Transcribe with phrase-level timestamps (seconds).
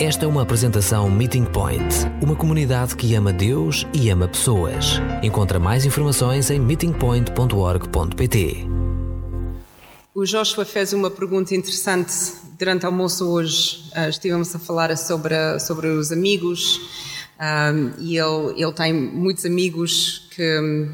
[0.00, 1.82] Esta é uma apresentação Meeting Point,
[2.22, 5.00] uma comunidade que ama Deus e ama pessoas.
[5.24, 8.64] Encontra mais informações em meetingpoint.org.pt.
[10.14, 12.14] O Joshua fez uma pergunta interessante
[12.56, 13.90] durante o almoço hoje.
[13.96, 16.80] Uh, estivemos a falar sobre, sobre os amigos
[17.40, 20.90] um, e ele, ele tem muitos amigos que,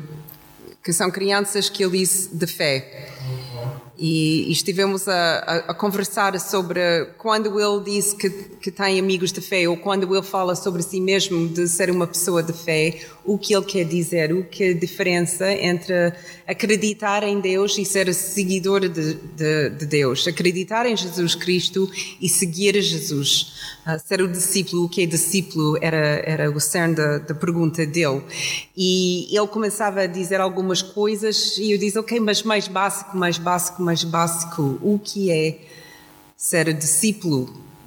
[0.82, 3.11] que são crianças que ele disse de fé.
[3.96, 6.80] E, e estivemos a, a, a, conversar sobre
[7.16, 11.00] quando ele disse que, que tem amigos de fé ou quando ele fala sobre si
[11.00, 14.75] mesmo de ser uma pessoa de fé, o que ele quer dizer, o que a
[14.75, 16.12] diferença entre
[16.46, 21.88] acreditar em Deus e ser seguidor de, de, de Deus, acreditar em Jesus Cristo
[22.21, 23.54] e seguir Jesus,
[23.86, 27.86] uh, ser o discípulo, o que é discípulo era, era o cerne da, da pergunta
[27.86, 28.22] dele.
[28.76, 33.38] E ele começava a dizer algumas coisas e eu disse, ok, mas mais básico, mais
[33.38, 35.58] básico, mais básico, o que é
[36.36, 37.42] ser discípulo?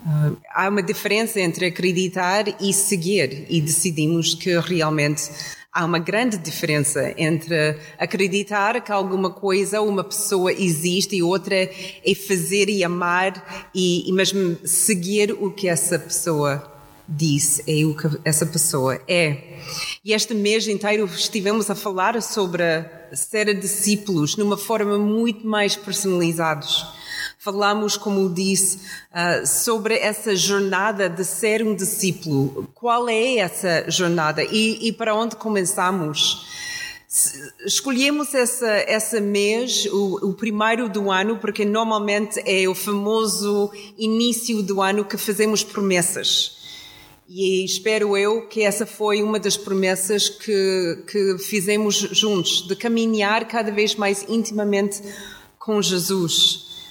[0.06, 5.30] Uh, há uma diferença entre acreditar e seguir, e decidimos que realmente
[5.74, 12.16] há uma grande diferença entre acreditar que alguma coisa, uma pessoa existe e outra é
[12.16, 16.77] fazer e amar e, e mesmo seguir o que essa pessoa
[17.08, 19.60] disse, é o que essa pessoa é.
[20.04, 22.64] E este mês inteiro estivemos a falar sobre
[23.14, 26.86] ser discípulos numa forma muito mais personalizados
[27.48, 32.68] falamos, como disse, uh, sobre essa jornada de ser um discípulo.
[32.74, 36.46] Qual é essa jornada e, e para onde começamos?
[37.66, 44.62] Escolhemos essa, essa mês, o, o, primeiro do ano, porque normalmente é o famoso início
[44.62, 46.67] do ano que fazemos promessas.
[47.30, 53.46] E espero eu que essa foi uma das promessas que, que fizemos juntos, de caminhar
[53.50, 55.02] cada vez mais intimamente
[55.60, 56.86] com Jesus.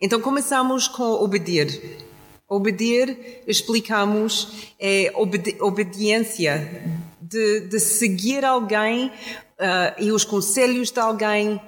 [0.00, 2.06] Então começamos com obedecer.
[2.48, 6.84] Obedecer, explicamos, é obedi obediência,
[7.20, 9.12] de, de, seguir alguém uh,
[9.98, 11.60] e os conselhos de alguém,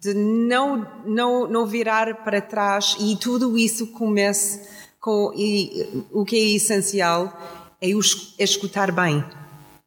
[0.00, 6.36] de não, não, não virar para trás e tudo isso começa com e, o que
[6.36, 7.36] é essencial
[7.80, 9.22] é, é escutar bem.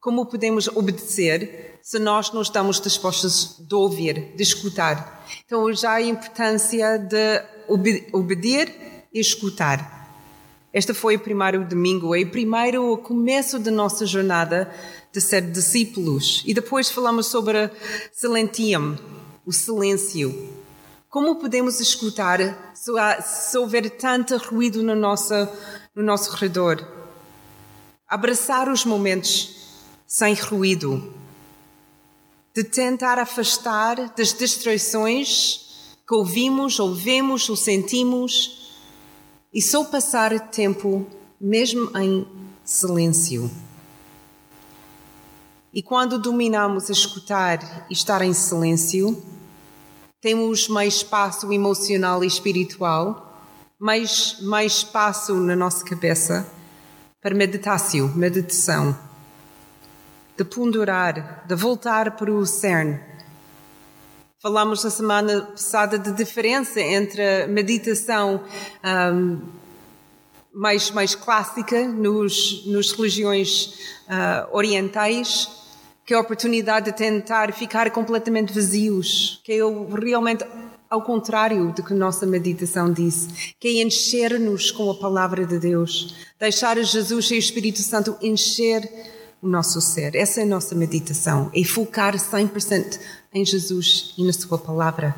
[0.01, 5.25] Como podemos obedecer se nós não estamos dispostos de ouvir, de escutar?
[5.45, 7.41] Então já a importância de
[8.11, 9.95] obedecer e escutar.
[10.73, 14.69] Este foi o primeiro domingo, é o primeiro começo da nossa jornada
[15.13, 16.43] de ser discípulos.
[16.45, 17.71] E depois falamos sobre
[18.11, 18.97] silentium,
[19.45, 20.64] o silêncio.
[21.15, 25.33] Como podemos escutar se, há, se houver tanto ruído no nosso,
[25.95, 26.85] no nosso redor?
[28.05, 29.55] Abraçar os momentos
[30.05, 31.13] sem ruído.
[32.53, 38.75] De tentar afastar das distrações que ouvimos, ou vemos, ou sentimos,
[39.53, 41.07] e só passar tempo
[41.39, 42.27] mesmo em
[42.61, 43.49] silêncio.
[45.73, 49.23] E quando dominamos a escutar e estar em silêncio,
[50.25, 53.39] temos mais espaço emocional e espiritual,
[53.77, 56.49] mais, mais espaço na nossa cabeça
[57.21, 58.97] para meditação, meditação,
[60.35, 62.99] de ponderar, de voltar para o cerne.
[64.41, 68.43] Falámos na semana passada de diferença entre a meditação
[69.13, 69.41] um,
[70.51, 73.75] mais, mais clássica nos, nos religiões
[74.07, 75.64] uh, orientais,
[76.05, 79.61] que é a oportunidade de tentar ficar completamente vazios, que é
[80.03, 80.45] realmente
[80.87, 86.15] ao contrário do que nossa meditação disse, que é encher-nos com a palavra de Deus,
[86.39, 88.87] deixar Jesus e o Espírito Santo encher
[89.41, 90.15] o nosso ser.
[90.15, 92.99] Essa é a nossa meditação, é focar 100%
[93.33, 95.15] em Jesus e na Sua palavra.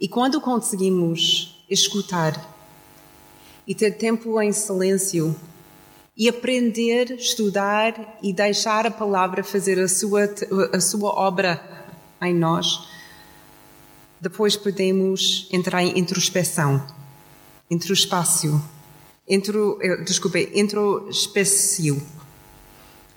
[0.00, 2.52] E quando conseguimos escutar
[3.66, 5.34] e ter tempo em silêncio
[6.22, 10.32] e aprender, estudar e deixar a palavra fazer a sua,
[10.72, 11.60] a sua obra
[12.22, 12.88] em nós,
[14.20, 16.80] depois podemos entrar em introspeção,
[17.68, 18.62] introspacio,
[19.28, 22.00] intro, eh, desculpe, introspécio,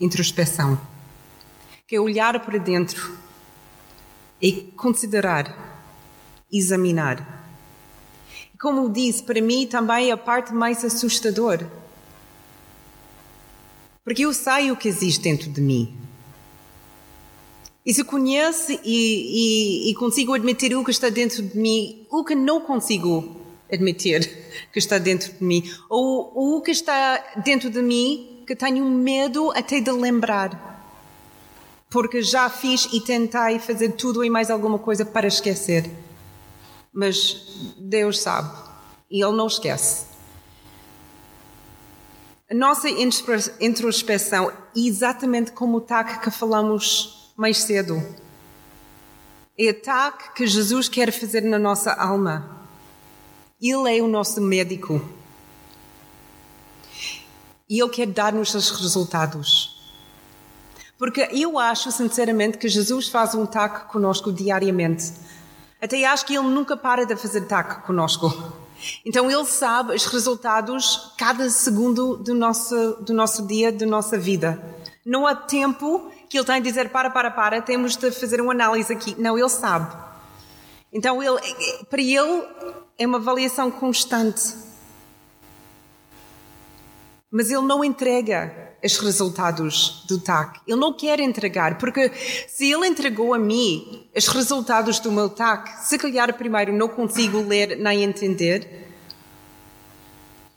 [0.01, 0.81] introspeção
[1.87, 3.15] que é olhar para dentro
[4.41, 5.77] e considerar,
[6.51, 7.45] examinar.
[8.51, 11.84] E como disse, para mim também a parte mais assustadora.
[14.05, 15.93] Porque eu sei o que existe dentro de mim.
[17.85, 22.23] E se conheço e, e, e, consigo admitir o que está dentro de mim, o
[22.23, 23.35] que não consigo
[23.71, 24.21] admitir
[24.71, 28.85] que está dentro de mim, ou, ou o que está dentro de mim que tenho
[28.85, 30.75] medo até de lembrar
[31.95, 35.89] porque já fiz e tentei fazer tudo e mais alguma coisa para esquecer.
[36.91, 38.53] Mas Deus sabe
[39.09, 40.05] e Ele não esquece.
[42.47, 42.87] A nossa
[43.59, 47.95] introspeção exatamente como o TAC que falamos mais cedo.
[49.57, 52.67] É o TAC que Jesus quer fazer na nossa alma.
[53.59, 55.01] Ele é o nosso médico.
[57.67, 59.81] E Ele quer dar-nos os resultados.
[60.99, 65.13] Porque eu acho, sinceramente, que Jesus faz um TAC conosco diariamente.
[65.81, 68.64] Até acho que Ele nunca para de fazer TAC conosco.
[69.05, 74.61] Então Ele sabe os resultados cada segundo do nosso, do nosso dia, da nossa vida.
[75.05, 78.53] Não há tempo que Ele tem de dizer para, para, para, temos de fazer uma
[78.53, 79.15] análise aqui.
[79.19, 79.95] Não, Ele sabe.
[80.91, 81.39] Então ele,
[81.89, 82.43] para Ele
[82.97, 84.55] é uma avaliação constante.
[87.29, 90.59] Mas Ele não entrega os resultados do TAC.
[90.67, 92.11] Ele não quer entregar, porque
[92.47, 97.41] se ele entregou a mim os resultados do meu TAC, se calhar primeiro não consigo
[97.41, 98.93] ler nem entender,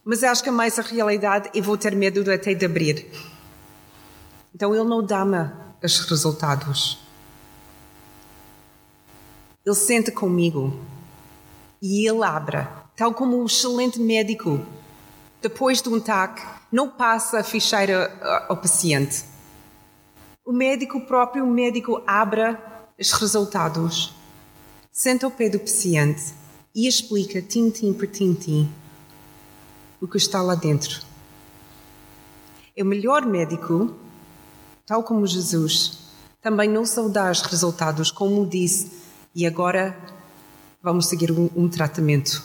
[0.05, 3.11] mas acho que mais a realidade e vou ter medo até de abrir.
[4.55, 5.51] Então ele não dá-me
[5.83, 6.99] os resultados.
[9.65, 10.79] Ele senta comigo
[11.81, 12.67] e ele abre,
[12.97, 14.61] tal como um excelente médico
[15.41, 19.25] depois de um TAC, não passa a ficheira ao paciente.
[20.45, 22.57] O médico, o próprio médico, abre
[22.99, 24.13] os resultados,
[24.91, 26.35] senta ao pé do paciente
[26.75, 28.69] e explica, tintim por tintim,
[30.01, 31.03] o que está lá dentro.
[32.77, 33.95] É o melhor médico,
[34.87, 35.99] tal como Jesus,
[36.43, 38.91] também não só dá os resultados, como disse,
[39.35, 39.97] e agora
[40.83, 42.43] vamos seguir um, um tratamento.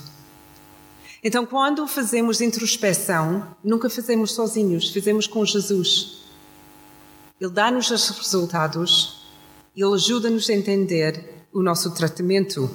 [1.26, 6.18] Então, quando fazemos introspeção, nunca fazemos sozinhos, fazemos com Jesus.
[7.40, 9.26] Ele dá-nos os resultados,
[9.74, 12.70] ele ajuda-nos a entender o nosso tratamento.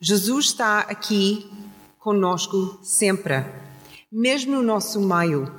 [0.00, 1.48] Jesus está aqui
[2.00, 3.46] conosco sempre,
[4.10, 5.52] mesmo no nosso meio.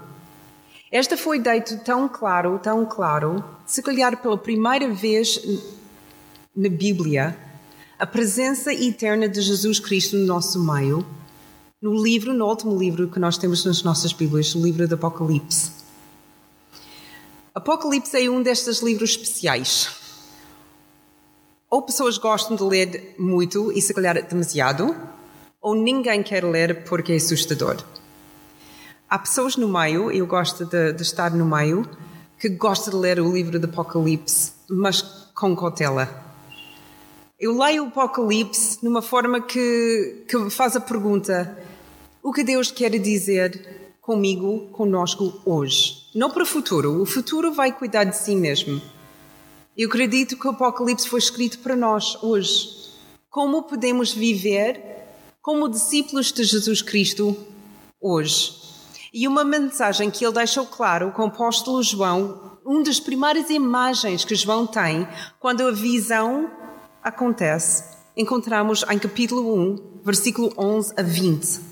[0.91, 5.39] Esta foi dito tão claro, tão claro, se calhar pela primeira vez
[6.53, 7.37] na Bíblia,
[7.97, 11.05] a presença eterna de Jesus Cristo no nosso meio
[11.81, 15.71] no livro, no último livro que nós temos nas nossas Bíblias, o livro do Apocalipse.
[17.55, 19.89] Apocalipse é um destes livros especiais.
[21.69, 24.93] Ou pessoas gostam de ler muito e se calhar demasiado,
[25.61, 27.77] ou ninguém quer ler porque é assustador.
[29.09, 31.89] Há pessoas no meio, eu gosto de, de estar no meio,
[32.37, 35.01] que gostam de ler o livro do Apocalipse, mas
[35.33, 36.27] com cautela.
[37.39, 41.57] Eu leio o Apocalipse numa forma que, que faz a pergunta:
[42.21, 46.09] o que Deus quer dizer comigo, conosco hoje.
[46.15, 47.01] Não para o futuro.
[47.01, 48.81] O futuro vai cuidar de si mesmo.
[49.77, 52.89] Eu acredito que o Apocalipse foi escrito para nós hoje.
[53.29, 54.81] Como podemos viver
[55.41, 57.37] como discípulos de Jesus Cristo
[58.01, 58.59] hoje?
[59.13, 64.25] E uma mensagem que ele deixou claro com o apóstolo João, uma das primeiras imagens
[64.25, 65.07] que João tem
[65.39, 66.51] quando a visão
[67.01, 67.83] acontece,
[68.17, 71.68] encontramos em capítulo 1, versículo 11 a 20.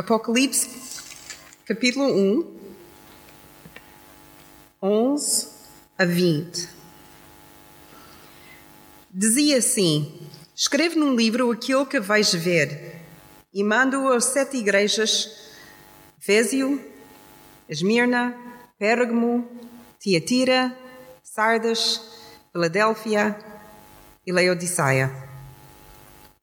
[0.00, 0.70] Apocalipse,
[1.66, 2.56] capítulo 1,
[4.80, 5.48] 11
[5.98, 6.68] a 20.
[9.10, 10.26] Dizia assim:
[10.56, 12.96] Escreve num livro aquilo que vais ver,
[13.52, 15.50] e mando-o às sete igrejas:
[16.18, 16.82] Fésio,
[17.68, 18.34] Esmirna,
[18.78, 19.46] Pérgamo,
[19.98, 20.74] Tiatira,
[21.22, 22.00] Sardas,
[22.50, 23.36] Filadélfia
[24.26, 25.29] e Laodiceia.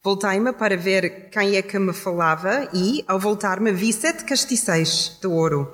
[0.07, 5.27] Voltei-me para ver quem é que me falava e, ao voltar-me, vi sete castiçais de
[5.27, 5.69] ouro.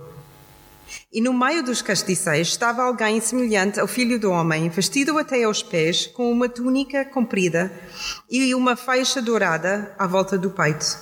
[1.13, 5.61] E no meio dos castiçais estava alguém semelhante ao filho do homem, vestido até aos
[5.61, 7.71] pés, com uma túnica comprida
[8.27, 10.97] e uma faixa dourada à volta do peito.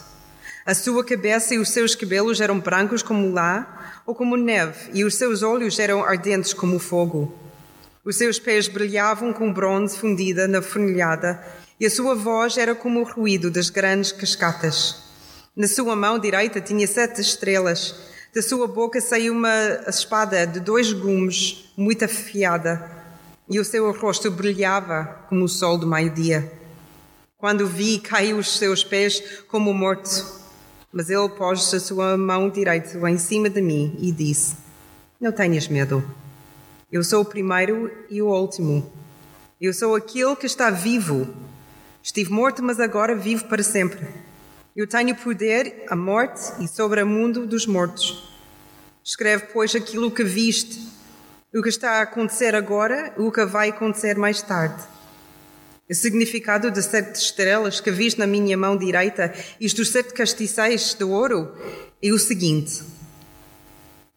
[0.66, 5.06] A sua cabeça e os seus cabelos eram brancos como lá ou como neve, e
[5.06, 7.34] os seus olhos eram ardentes como fogo.
[8.04, 11.42] Os seus pés brilhavam com bronze fundida na fornilhada
[11.82, 14.98] e a sua voz era como o ruído das grandes cascatas.
[15.56, 17.96] Na sua mão direita tinha sete estrelas.
[18.36, 19.50] Da sua boca saiu uma
[19.88, 22.88] espada de dois gumes, muito afiada,
[23.50, 26.54] e o seu rosto brilhava como o sol do meio-dia.
[27.36, 30.40] Quando vi, caiu os seus pés como morto.
[30.94, 34.56] Mas ele pôs a sua mão direita em cima de mim e disse:
[35.20, 36.04] Não tenhas medo.
[36.92, 38.94] Eu sou o primeiro e o último.
[39.60, 41.50] Eu sou aquele que está vivo.
[42.04, 44.08] Estive morto, mas agora vivo para sempre.
[44.76, 48.28] Eu tenho poder a morte e sobre o mundo dos mortos.
[49.04, 50.80] Escreve, pois, aquilo que viste,
[51.54, 54.82] o que está a acontecer agora o que vai acontecer mais tarde.
[55.90, 60.94] O significado das sete estrelas que vis na minha mão direita e dos sete castiçais
[60.94, 61.54] de ouro
[62.02, 62.82] é o seguinte: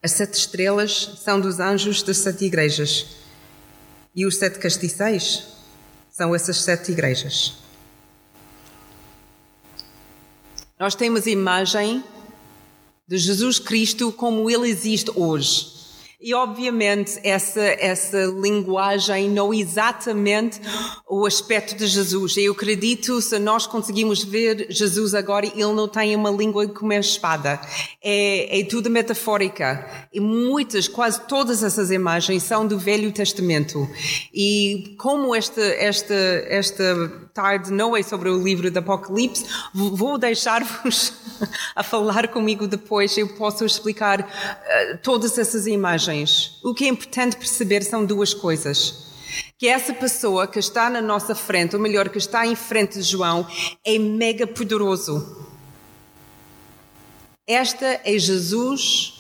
[0.00, 3.16] as sete estrelas são dos anjos das sete igrejas
[4.14, 5.48] e os sete castiçais
[6.12, 7.63] são essas sete igrejas.
[10.78, 12.02] Nós temos a imagem
[13.06, 15.73] de Jesus Cristo como ele existe hoje.
[16.24, 20.58] E obviamente essa, essa linguagem não é exatamente
[21.06, 22.34] o aspecto de Jesus.
[22.38, 26.98] Eu acredito, se nós conseguimos ver Jesus agora, ele não tem uma língua como uma
[26.98, 27.60] espada.
[28.02, 29.86] É, é tudo metafórica.
[30.10, 33.86] E muitas, quase todas essas imagens são do Velho Testamento.
[34.32, 36.14] E como esta, esta,
[36.48, 41.12] esta tarde não é sobre o livro do Apocalipse, vou deixar-vos
[41.76, 43.18] a falar comigo depois.
[43.18, 46.13] Eu posso explicar uh, todas essas imagens.
[46.62, 49.12] O que é importante perceber são duas coisas.
[49.58, 53.02] Que essa pessoa que está na nossa frente, ou melhor, que está em frente de
[53.02, 53.46] João,
[53.84, 55.44] é mega poderoso.
[57.46, 59.14] Esta é Jesus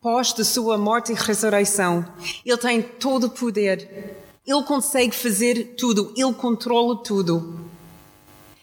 [0.00, 2.06] pós de sua morte e ressurreição.
[2.44, 4.16] Ele tem todo o poder.
[4.46, 7.68] Ele consegue fazer tudo, ele controla tudo.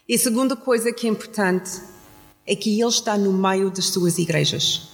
[0.08, 1.82] E a segunda coisa que é importante
[2.48, 4.93] é que ele está no meio das suas igrejas.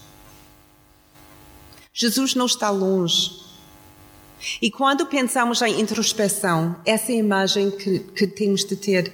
[2.00, 3.42] Jesus não está longe.
[4.62, 9.14] E quando pensamos em introspeção, essa é a imagem que, que temos de ter.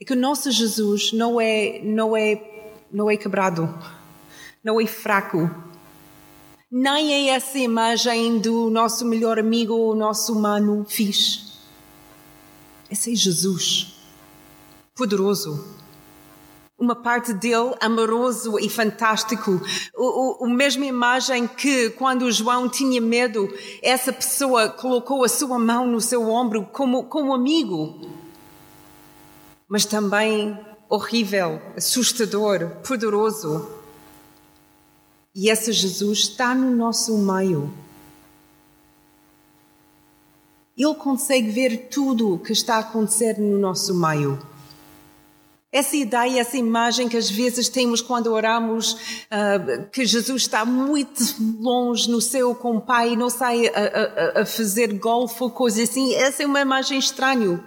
[0.00, 2.40] É que o nosso Jesus não é, não é,
[2.92, 3.68] não é quebrado,
[4.62, 5.50] não é fraco,
[6.70, 11.46] nem é essa imagem do nosso melhor amigo, o nosso humano fixe.
[12.88, 13.88] Esse é Jesus,
[14.94, 15.75] poderoso.
[16.78, 19.60] Uma parte dele amoroso e fantástico.
[19.94, 23.48] O, o, a mesma imagem que, quando João tinha medo,
[23.82, 27.98] essa pessoa colocou a sua mão no seu ombro como, como amigo.
[29.66, 33.68] Mas também horrível, assustador, poderoso.
[35.34, 37.72] E esse Jesus está no nosso meio.
[40.76, 44.38] Ele consegue ver tudo o que está a acontecer no nosso meio.
[45.76, 51.22] Essa ideia, essa imagem que às vezes temos quando oramos, uh, que Jesus está muito
[51.60, 55.50] longe no céu com o Pai e não sai a, a, a fazer golfe ou
[55.50, 57.62] coisa assim, essa é uma imagem estranha.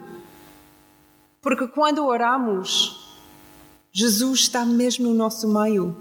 [1.39, 3.13] Porque quando oramos,
[3.91, 5.95] Jesus está mesmo no nosso meio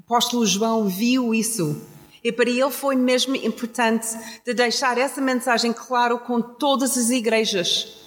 [0.00, 1.80] apóstolo João viu isso.
[2.22, 4.06] E para ele foi mesmo importante
[4.44, 8.05] de deixar essa mensagem claro com todas as igrejas.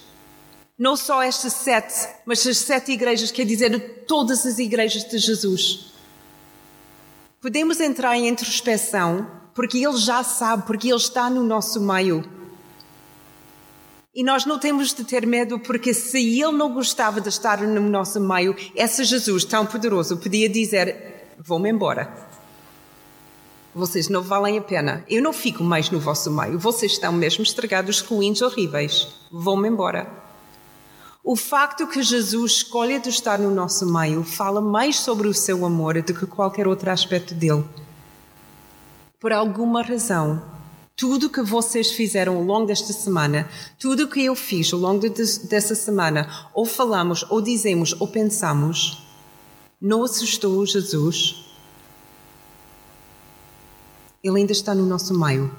[0.79, 5.91] Não só estas sete, mas as sete igrejas, quer dizer, todas as igrejas de Jesus.
[7.41, 12.24] Podemos entrar em introspeção, porque ele já sabe, porque ele está no nosso meio.
[14.15, 17.81] E nós não temos de ter medo, porque se ele não gostava de estar no
[17.81, 22.29] nosso meio, esse Jesus tão poderoso podia dizer: vou-me embora.
[23.75, 25.05] Vocês não valem a pena.
[25.09, 26.57] Eu não fico mais no vosso meio.
[26.57, 29.09] Vocês estão mesmo estragados, ruins, horríveis.
[29.29, 30.28] Vou-me embora.
[31.31, 35.63] O facto que Jesus escolhe de estar no nosso meio fala mais sobre o seu
[35.63, 37.63] amor do que qualquer outro aspecto dele.
[39.19, 40.41] Por alguma razão,
[40.95, 45.09] tudo que vocês fizeram ao longo desta semana, tudo que eu fiz ao longo de,
[45.48, 49.07] dessa semana, ou falamos, ou dizemos, ou pensamos,
[49.79, 51.45] não assustou Jesus?
[54.24, 55.55] Ele ainda está no nosso meio.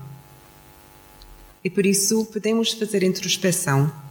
[1.63, 4.10] E por isso podemos fazer introspeção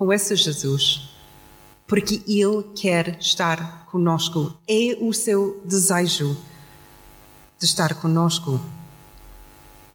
[0.00, 1.10] com esse Jesus,
[1.86, 4.58] porque Ele quer estar conosco.
[4.66, 6.34] É o seu desejo
[7.58, 8.58] de estar conosco.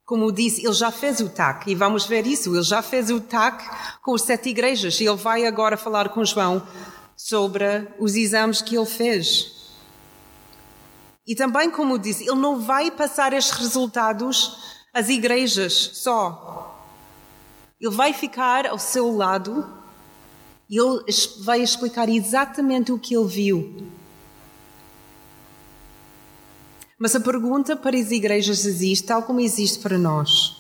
[0.06, 2.54] Como disse, ele já fez o TAC, e vamos ver isso.
[2.54, 3.68] Ele já fez o TAC
[4.04, 6.62] com as sete igrejas, e ele vai agora falar com João
[7.18, 9.74] sobre os exames que ele fez.
[11.26, 16.80] E também, como disse, ele não vai passar estes resultados às igrejas só.
[17.82, 19.84] Ele vai ficar ao seu lado
[20.70, 21.04] e ele
[21.44, 23.88] vai explicar exatamente o que ele viu.
[26.98, 30.56] Mas a pergunta para as igrejas existe, tal como existe para nós.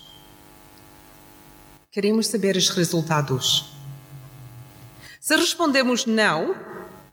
[1.92, 3.74] Queremos saber os resultados.
[5.22, 6.54] Se respondemos não,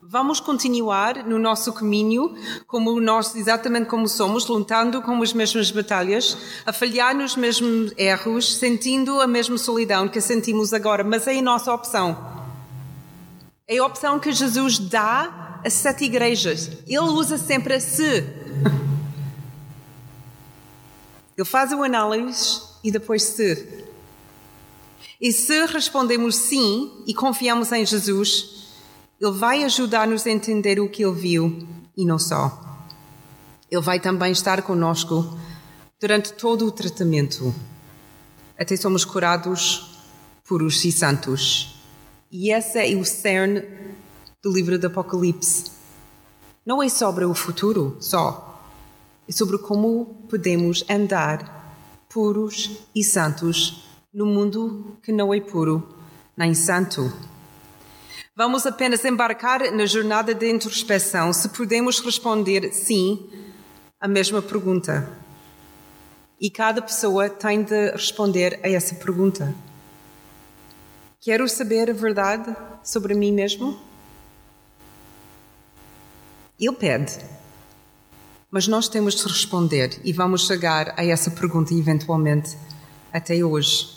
[0.02, 2.34] vamos continuar no nosso caminho,
[2.66, 8.56] como nós, exatamente como somos, lutando com as mesmas batalhas, a falhar nos mesmos erros,
[8.56, 12.41] sentindo a mesma solidão que sentimos agora, mas é a nossa opção.
[13.72, 16.68] É a opção que Jesus dá às sete igrejas.
[16.86, 18.22] Ele usa sempre a se.
[21.34, 23.86] Ele faz o análise e depois se.
[25.18, 28.74] E se respondemos sim e confiamos em Jesus,
[29.18, 32.84] Ele vai ajudar-nos a entender o que Ele viu e não só.
[33.70, 35.38] Ele vai também estar conosco
[35.98, 37.54] durante todo o tratamento,
[38.58, 39.96] até somos curados
[40.44, 41.71] puros e santos.
[42.32, 43.62] E esse é o cerne
[44.42, 45.70] do livro do Apocalipse.
[46.64, 48.66] Não é sobre o futuro só,
[49.28, 51.76] é sobre como podemos andar
[52.08, 55.86] puros e santos no mundo que não é puro
[56.34, 57.12] nem santo.
[58.34, 63.28] Vamos apenas embarcar na jornada de introspeção se podemos responder sim
[64.00, 65.06] à mesma pergunta.
[66.40, 69.54] E cada pessoa tem de responder a essa pergunta.
[71.24, 72.52] Quero saber a verdade
[72.82, 73.80] sobre mim mesmo?
[76.58, 77.16] Ele pede.
[78.50, 82.58] Mas nós temos de responder e vamos chegar a essa pergunta eventualmente
[83.12, 83.88] até hoje.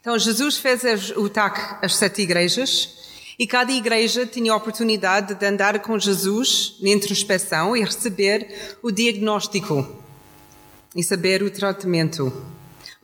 [0.00, 3.04] Então, Jesus fez o TAC às sete igrejas
[3.38, 8.90] e cada igreja tinha a oportunidade de andar com Jesus na introspeção e receber o
[8.90, 9.86] diagnóstico
[10.94, 12.32] e saber o tratamento.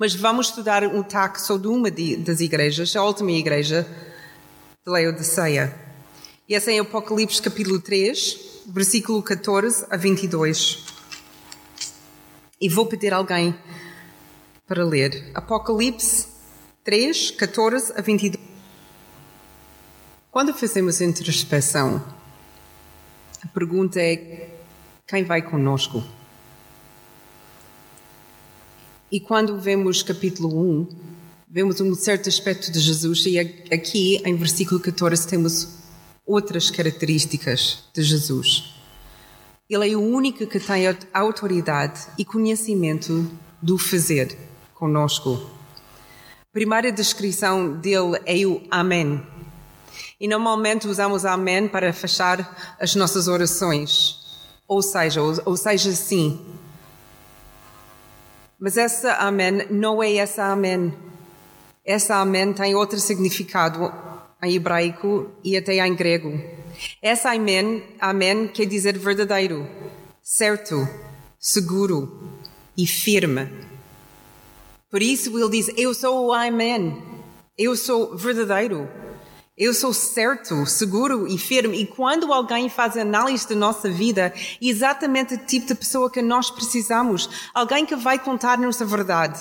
[0.03, 3.87] Mas vamos estudar um TAC só de uma das igrejas, a última igreja
[4.85, 5.73] de Laodiceia.
[6.49, 10.85] E essa é Apocalipse capítulo 3, versículo 14 a 22.
[12.61, 13.57] E vou pedir alguém
[14.67, 15.31] para ler.
[15.37, 16.27] Apocalipse
[16.83, 18.45] 3, 14 a 22.
[20.33, 22.05] Quando fazemos introspeção,
[23.41, 24.51] a pergunta é:
[25.07, 26.03] quem vai conosco?
[29.13, 30.89] E quando vemos capítulo 1,
[31.47, 35.69] vemos um certo aspecto de Jesus, e aqui em versículo 14 temos
[36.25, 38.73] outras características de Jesus.
[39.69, 44.35] Ele é o único que tem autoridade e conhecimento do fazer
[44.73, 45.43] conosco.
[46.41, 49.23] A primeira descrição dele é o Amém.
[50.19, 54.17] E normalmente usamos Amém para fechar as nossas orações.
[54.67, 56.41] Ou seja, ou, ou seja, sim.
[58.63, 60.95] Mas essa Amém não é essa Amém.
[61.85, 63.93] Essa Amém tem outro significado
[64.41, 66.41] em hebraico e até em grego.
[67.03, 69.69] Essa amém, amém quer dizer verdadeiro,
[70.23, 70.89] certo,
[71.41, 72.23] seguro
[72.77, 73.51] e firme.
[74.89, 77.03] Por isso ele diz: Eu sou o amém,
[77.59, 78.89] eu sou verdadeiro,
[79.57, 81.83] eu sou certo, seguro e firme.
[81.83, 86.23] E quando alguém faz análise da nossa vida, é exatamente o tipo de pessoa que
[86.23, 89.41] nós precisamos alguém que vai contar-nos a verdade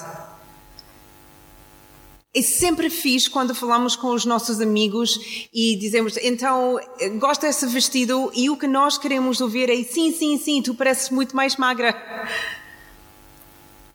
[2.33, 6.79] é sempre fixe quando falamos com os nossos amigos e dizemos, então,
[7.19, 11.09] gosto desse vestido e o que nós queremos ouvir é sim, sim, sim, tu pareces
[11.09, 11.93] muito mais magra.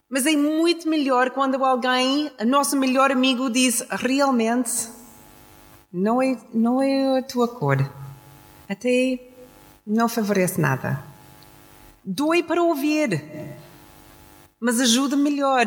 [0.07, 4.69] Mas é muito melhor quando alguém, nosso melhor amigo, diz realmente
[5.91, 7.77] não é, não é a tua cor.
[8.67, 9.19] Até
[9.85, 11.01] não favorece nada.
[12.03, 13.21] Doe para ouvir,
[14.59, 15.65] mas ajuda melhor.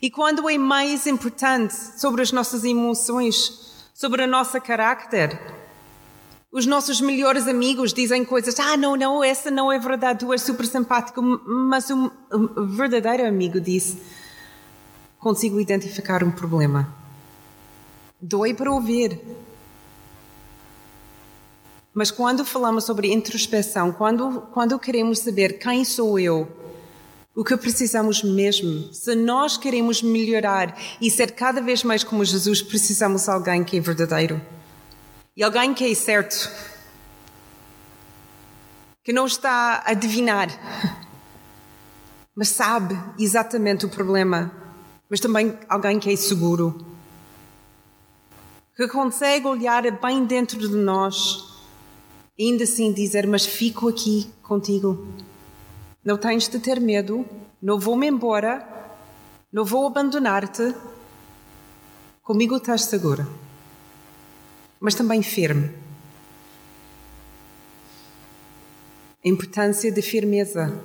[0.00, 5.40] E quando é mais importante sobre as nossas emoções, sobre o nosso carácter,
[6.50, 10.42] os nossos melhores amigos dizem coisas, ah, não, não, essa não é verdade, tu és
[10.42, 12.10] super simpático, mas um
[12.76, 13.96] verdadeiro amigo diz,
[15.18, 17.01] consigo identificar um problema.
[18.24, 19.20] Dói para ouvir.
[21.92, 26.48] Mas quando falamos sobre introspeção, quando, quando queremos saber quem sou eu,
[27.34, 32.62] o que precisamos mesmo, se nós queremos melhorar e ser cada vez mais como Jesus,
[32.62, 34.40] precisamos de alguém que é verdadeiro.
[35.36, 36.48] E alguém que é certo,
[39.02, 40.48] que não está a adivinhar,
[42.36, 44.52] mas sabe exatamente o problema,
[45.10, 46.91] mas também alguém que é seguro,
[48.76, 51.52] que consegue olhar bem dentro de nós
[52.38, 55.06] e ainda assim dizer: Mas fico aqui contigo.
[56.04, 57.24] Não tens de ter medo,
[57.60, 58.66] não vou-me embora,
[59.52, 60.74] não vou abandonar-te.
[62.22, 63.26] Comigo estás segura,
[64.80, 65.70] mas também firme.
[69.24, 70.82] A importância da firmeza,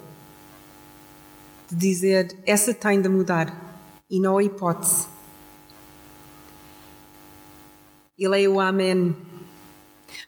[1.69, 5.16] de dizer essa tem de mudar e não há hipótese.
[8.17, 9.15] Ele é o Amém.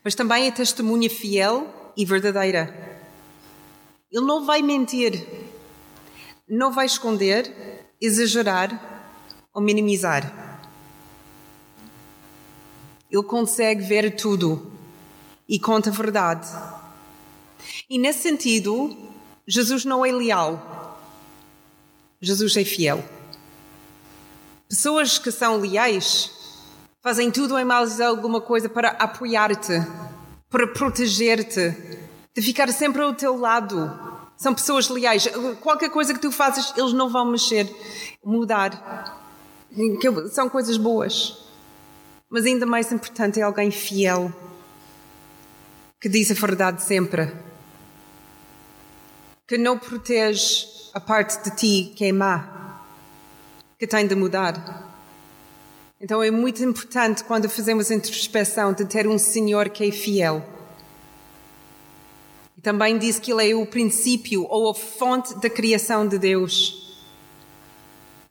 [0.03, 3.01] Mas também é testemunha fiel e verdadeira.
[4.11, 5.27] Ele não vai mentir,
[6.47, 9.17] não vai esconder, exagerar
[9.53, 10.49] ou minimizar.
[13.11, 14.71] Ele consegue ver tudo
[15.47, 16.47] e conta a verdade.
[17.89, 18.95] E nesse sentido,
[19.47, 20.99] Jesus não é leal.
[22.21, 23.03] Jesus é fiel.
[24.67, 26.38] Pessoas que são leais
[27.01, 29.73] fazem tudo em mais alguma coisa para apoiar-te,
[30.49, 31.75] para proteger-te,
[32.35, 33.91] de ficar sempre ao teu lado.
[34.37, 35.27] São pessoas leais.
[35.61, 37.69] Qualquer coisa que tu fazes, eles não vão mexer,
[38.23, 39.21] mudar.
[40.31, 41.45] São coisas boas.
[42.29, 44.31] Mas ainda mais importante é alguém fiel,
[45.99, 47.33] que diz a verdade sempre,
[49.47, 52.59] que não protege a parte de ti que é má
[53.79, 54.88] que tem de mudar.
[56.01, 60.41] Então é muito importante quando fazemos introspeção de ter um Senhor que é fiel.
[62.57, 66.97] E também diz que Ele é o princípio ou a fonte da criação de Deus.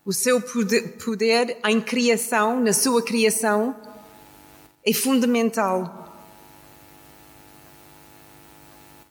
[0.03, 3.77] O seu poder em criação, na sua criação,
[4.83, 6.07] é fundamental.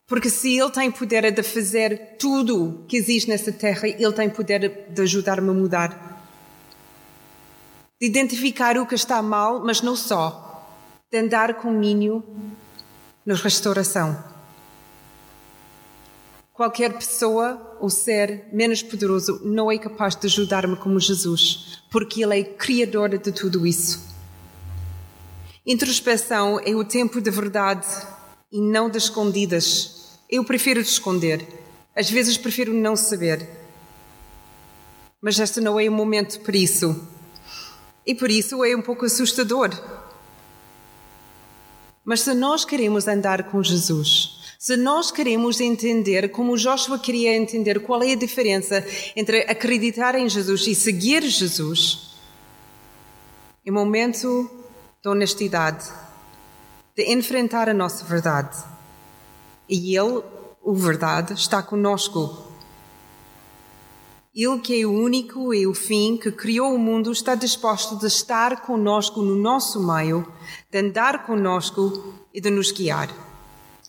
[0.07, 4.87] Porque se Ele tem poder de fazer tudo que existe nessa terra, Ele tem poder
[4.89, 6.16] de ajudar-me a mudar
[7.99, 10.67] de identificar o que está mal, mas não só,
[11.11, 12.23] de andar com mínimo
[13.25, 14.23] na restauração.
[16.53, 22.39] Qualquer pessoa ou ser menos poderoso não é capaz de ajudar-me como Jesus, porque Ele
[22.39, 24.07] é criador de tudo isso.
[25.65, 27.85] Introspeção é o tempo de verdade
[28.51, 30.17] e não de escondidas.
[30.29, 31.45] Eu prefiro de esconder.
[31.95, 33.47] Às vezes prefiro não saber.
[35.21, 37.07] Mas este não é o momento para isso.
[38.07, 39.69] E por isso é um pouco assustador.
[42.05, 47.81] Mas se nós queremos andar com Jesus, se nós queremos entender, como Joshua queria entender,
[47.81, 48.81] qual é a diferença
[49.13, 52.15] entre acreditar em Jesus e seguir Jesus,
[53.65, 54.49] é momento
[55.03, 55.91] de honestidade,
[56.95, 58.57] de enfrentar a nossa verdade.
[59.67, 60.23] E Ele,
[60.63, 62.46] o verdade, está conosco
[64.39, 68.05] ele que é o único e o fim que criou o mundo está disposto de
[68.05, 70.31] estar conosco no nosso meio,
[70.69, 73.09] de andar conosco e de nos guiar.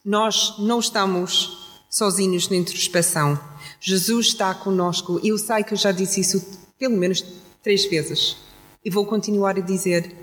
[0.03, 3.39] Nós não estamos sozinhos na introspeção.
[3.79, 5.21] Jesus está conosco.
[5.23, 6.43] Eu sei que eu já disse isso
[6.79, 7.23] pelo menos
[7.63, 8.39] três vezes
[8.83, 10.17] e vou continuar a dizer.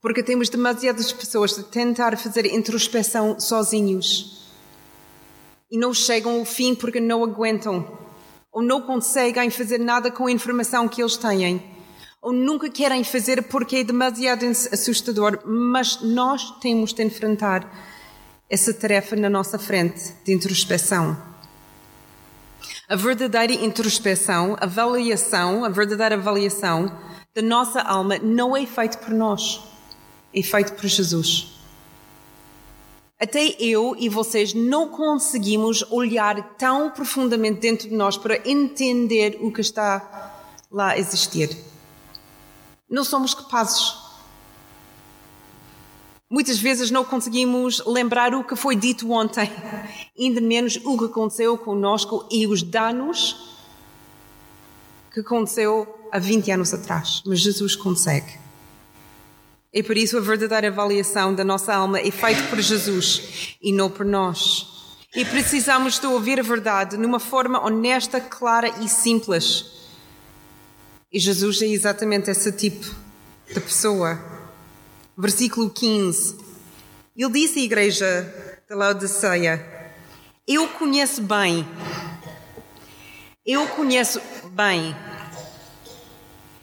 [0.00, 4.48] Porque temos demasiadas pessoas a tentar fazer introspeção sozinhos
[5.70, 8.01] e não chegam ao fim porque não aguentam
[8.52, 11.62] ou não conseguem fazer nada com a informação que eles têm,
[12.20, 17.68] ou nunca querem fazer porque é demasiado assustador, mas nós temos de enfrentar
[18.48, 21.16] essa tarefa na nossa frente de introspeção.
[22.88, 26.94] A verdadeira introspeção, avaliação, a verdadeira avaliação
[27.34, 29.62] da nossa alma não é feita por nós,
[30.34, 31.61] é feita por Jesus.
[33.22, 39.52] Até eu e vocês não conseguimos olhar tão profundamente dentro de nós para entender o
[39.52, 40.34] que está
[40.68, 41.56] lá a existir.
[42.90, 43.94] Não somos capazes.
[46.28, 49.48] Muitas vezes não conseguimos lembrar o que foi dito ontem,
[50.18, 53.56] ainda menos o que aconteceu conosco e os danos
[55.12, 57.22] que aconteceu há 20 anos atrás.
[57.24, 58.36] Mas Jesus consegue.
[59.72, 63.88] E por isso a verdadeira avaliação da nossa alma é feita por Jesus e não
[63.88, 64.66] por nós.
[65.14, 69.64] E precisamos de ouvir a verdade numa forma honesta, clara e simples.
[71.10, 72.86] E Jesus é exatamente esse tipo
[73.46, 74.18] de pessoa.
[75.16, 76.36] Versículo 15.
[77.16, 79.92] Ele disse à igreja de Laodiceia:
[80.46, 81.66] Eu conheço bem,
[83.44, 84.20] eu conheço
[84.52, 84.96] bem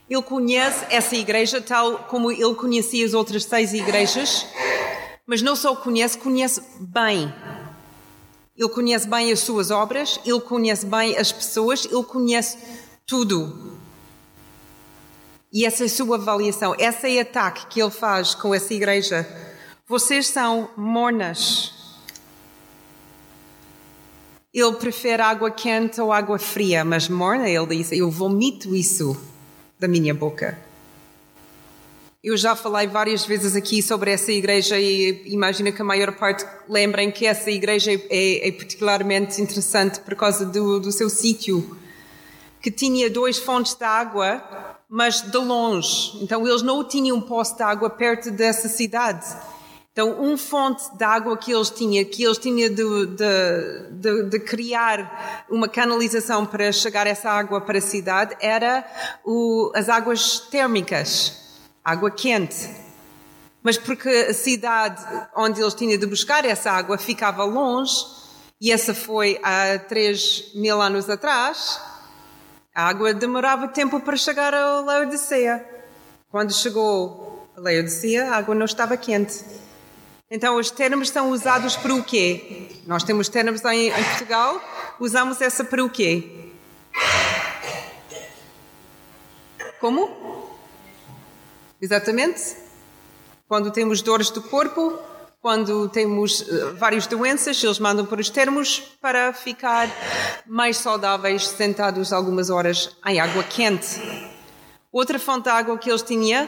[0.10, 4.48] ele conhece essa igreja tal como ele conhecia as outras seis igrejas,
[5.26, 7.32] mas não só conhece, conhece bem.
[8.58, 12.58] Ele conhece bem as suas obras, ele conhece bem as pessoas, ele conhece
[13.06, 13.78] tudo.
[15.54, 18.74] E essa é a sua avaliação, essa é o ataque que ele faz com essa
[18.74, 19.28] igreja.
[19.88, 21.72] Vocês são mornas.
[24.52, 29.28] Ele prefere água quente ou água fria, mas morna, ele diz, eu vomito isso
[29.79, 30.59] da minha boca.
[32.21, 36.45] Eu já falei várias vezes aqui sobre essa igreja e imagino que a maior parte
[36.67, 41.77] lembrem que essa igreja é, é particularmente interessante por causa do, do seu sítio,
[42.61, 44.43] que tinha duas fontes de água,
[44.89, 46.11] mas de longe.
[46.21, 49.25] Então eles não tinham um poço de água perto dessa cidade.
[49.99, 54.39] Então, uma fonte de água que eles tinham, que eles tinham de, de, de, de,
[54.39, 58.85] criar uma canalização para chegar essa água para a cidade, era
[59.25, 62.69] o, as águas térmicas, água quente.
[63.62, 68.05] Mas porque a cidade onde eles tinham de buscar essa água ficava longe,
[68.62, 71.77] e essa foi há 3 mil anos atrás,
[72.73, 75.62] A água demorava tempo para chegar a Laodiceia.
[76.31, 79.43] Quando chegou a Laodiceia, a água não estava quente.
[80.31, 82.67] Então, os termos são usados para o quê?
[82.85, 84.61] Nós temos termos em, em Portugal,
[84.99, 86.51] usamos essa para o quê?
[89.79, 90.55] Como?
[91.81, 92.55] Exatamente.
[93.47, 94.99] Quando temos dores do corpo,
[95.41, 99.89] quando temos uh, várias doenças, eles mandam para os termos para ficar
[100.45, 103.99] mais saudáveis sentados algumas horas em água quente.
[104.91, 106.47] Outra fonte de água que eles tinham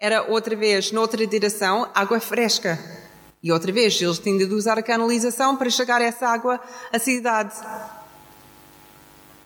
[0.00, 2.76] era outra vez, noutra direção, água fresca.
[3.42, 6.60] E outra vez, eles tinham de usar a canalização para chegar essa água
[6.92, 7.54] à cidade.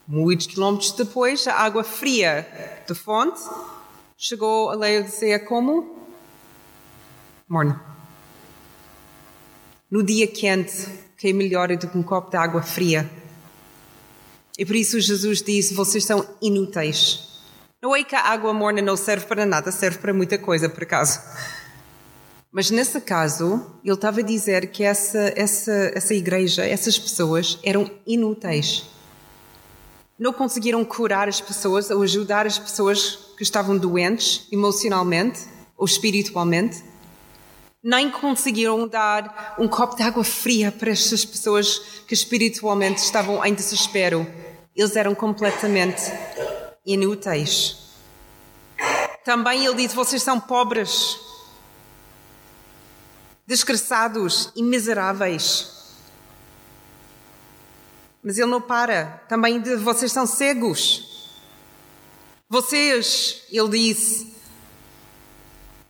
[0.07, 2.46] Muitos quilómetros depois, a água fria
[2.87, 3.40] da fonte
[4.16, 6.09] chegou a Laodicea como?
[7.48, 7.80] Morna.
[9.90, 13.09] No dia quente, que é melhor do que um copo de água fria.
[14.59, 17.40] E por isso Jesus disse: Vocês são inúteis.
[17.80, 20.83] Não é que a água morna não serve para nada, serve para muita coisa, por
[20.83, 21.20] acaso.
[22.54, 27.90] Mas nesse caso, ele estava a dizer que essa, essa, essa igreja, essas pessoas eram
[28.06, 28.84] inúteis.
[30.16, 35.40] Não conseguiram curar as pessoas ou ajudar as pessoas que estavam doentes emocionalmente
[35.76, 36.94] ou espiritualmente
[37.84, 43.52] nem conseguiram dar um copo de água fria para estas pessoas que espiritualmente estavam em
[43.52, 44.26] desespero.
[44.74, 46.10] Eles eram completamente
[46.86, 47.76] inúteis.
[49.22, 51.18] Também ele disse: Vocês são pobres,
[53.46, 55.72] desgraçados e miseráveis.
[58.22, 59.22] Mas ele não para.
[59.28, 61.42] Também de vocês são cegos.
[62.48, 64.35] Vocês, ele disse,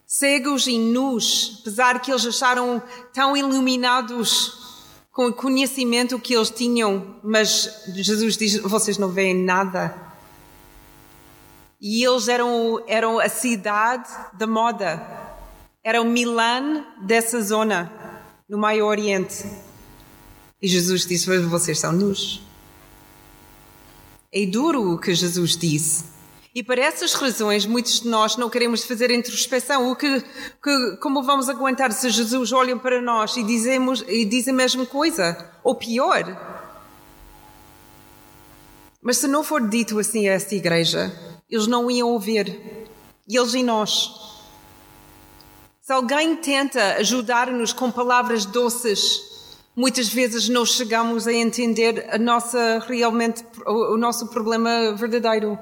[0.07, 4.65] cegos e nus, apesar que eles acharam tão iluminados
[5.13, 9.95] com o conhecimento que eles tinham, mas Jesus diz: vocês não veem nada.
[11.81, 14.97] E eles eram, eram a cidade da moda,
[15.85, 17.93] eram Milã dessa zona,
[18.49, 19.45] no Meio Oriente.
[20.61, 22.43] E Jesus disse: vocês são nus.
[24.33, 26.05] É duro o que Jesus disse.
[26.55, 29.91] E por essas razões, muitos de nós não queremos fazer introspeção.
[29.91, 30.21] O que,
[30.63, 34.87] que, como vamos aguentar se Jesus olha para nós e, dizemos, e diz a mesma
[34.87, 35.53] coisa?
[35.63, 36.25] Ou pior?
[39.03, 41.13] Mas se não for dito assim a esta igreja,
[41.51, 42.47] eles não iam ouvir.
[43.29, 44.34] E eles e nós.
[45.85, 49.21] Se alguém tenta ajudar-nos com palavras doces,
[49.77, 55.59] muitas vezes não chegamos a entender a nossa realmente o nosso problema verdadeiro.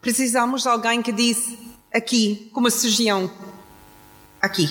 [0.00, 1.58] Precisamos de alguém que diz
[1.92, 3.30] aqui, como sugestão,
[4.40, 4.66] aqui.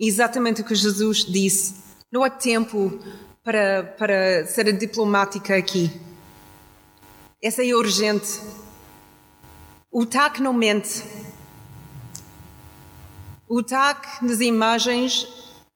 [0.00, 1.74] Exatamente o que Jesus disse.
[2.10, 2.98] Não há tempo
[3.44, 5.92] para, para ser diplomática aqui.
[7.42, 8.40] Essa é urgente.
[9.92, 11.25] O TAC não mente.
[13.48, 15.28] O TAC nas imagens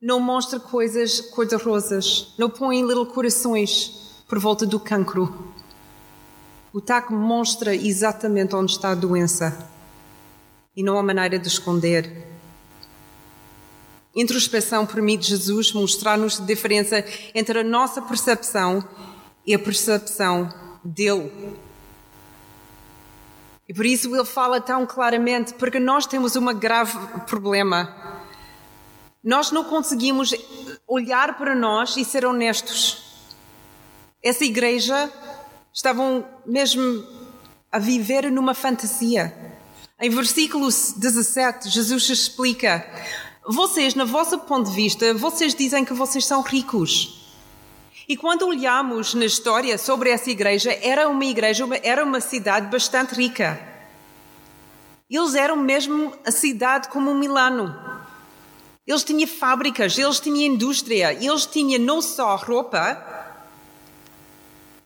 [0.03, 2.35] não mostra coisas cor-de-rosas.
[2.37, 5.55] Não põe little corações por volta do cancro.
[6.73, 9.57] O TAC mostra exatamente onde está a doença
[10.77, 12.27] e não há maneira de esconder.
[14.17, 18.85] Introspeção permite Jesus mostrar-nos a diferença entre a nossa percepção
[19.47, 20.53] e a percepção
[20.85, 21.31] dele.
[23.71, 28.19] E por isso ele fala tão claramente, porque nós temos um grave problema.
[29.23, 30.35] Nós não conseguimos
[30.89, 33.31] olhar para nós e ser honestos.
[34.21, 35.09] Essa igreja
[35.73, 37.07] estavam mesmo
[37.71, 39.33] a viver numa fantasia.
[40.01, 42.85] Em versículo 17, Jesus explica:
[43.47, 47.20] Vocês, na vossa ponto de vista, vocês dizem que vocês são ricos.
[48.11, 53.15] E quando olhamos na história sobre essa igreja, era uma igreja, era uma cidade bastante
[53.15, 53.57] rica.
[55.09, 57.73] Eles eram mesmo a cidade como Milano.
[58.85, 63.01] Eles tinham fábricas, eles tinham indústria, eles tinham não só roupa,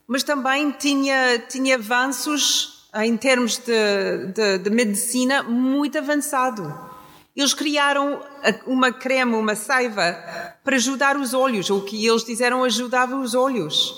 [0.07, 6.84] mas também tinha, tinha avanços em termos de, de, de medicina muito avançado.
[7.37, 8.23] Eles criaram
[8.67, 10.13] uma creme, uma saiva,
[10.63, 11.69] para ajudar os olhos.
[11.69, 13.93] O que eles disseram ajudava os olhos.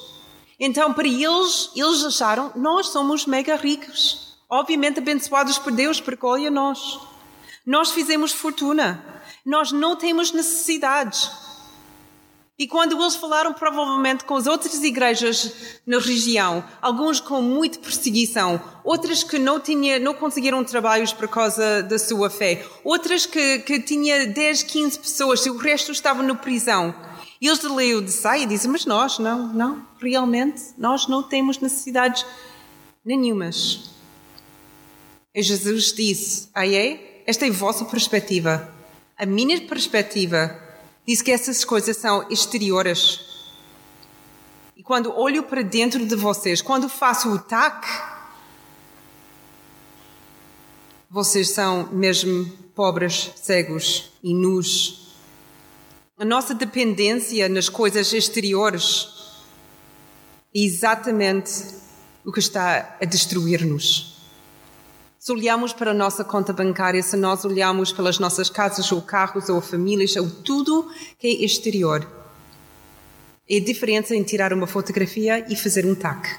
[0.58, 4.38] Então, para eles, eles acharam, nós somos mega ricos.
[4.48, 6.98] Obviamente abençoados por Deus, porque olha nós.
[7.64, 9.04] Nós fizemos fortuna.
[9.44, 11.30] Nós não temos necessidades.
[12.58, 15.52] E quando eles falaram provavelmente com as outras igrejas
[15.86, 21.82] na região, alguns com muita perseguição, outras que não, tinha, não conseguiram trabalhos por causa
[21.82, 26.34] da sua fé, outras que, que tinha 10, 15 pessoas e o resto estavam na
[26.34, 26.94] prisão.
[27.38, 32.24] E eles de saia e dizem, mas nós, não, não, realmente, nós não temos necessidades
[33.06, 33.88] Nenhumas.
[35.32, 37.22] E Jesus disse: Aí é?
[37.24, 38.68] Esta é a vossa perspectiva.
[39.16, 40.60] A minha perspectiva
[41.06, 43.20] diz que essas coisas são exteriores.
[44.76, 47.86] E quando olho para dentro de vocês, quando faço o tac,
[51.08, 55.14] vocês são mesmo pobres, cegos e nus.
[56.18, 59.08] A nossa dependência nas coisas exteriores
[60.54, 61.52] é exatamente
[62.24, 64.15] o que está a destruir-nos.
[65.26, 69.48] Se olhamos para a nossa conta bancária, se nós olhamos pelas nossas casas ou carros
[69.48, 72.08] ou famílias ou tudo que é exterior,
[73.50, 76.38] é a diferença em tirar uma fotografia e fazer um tac.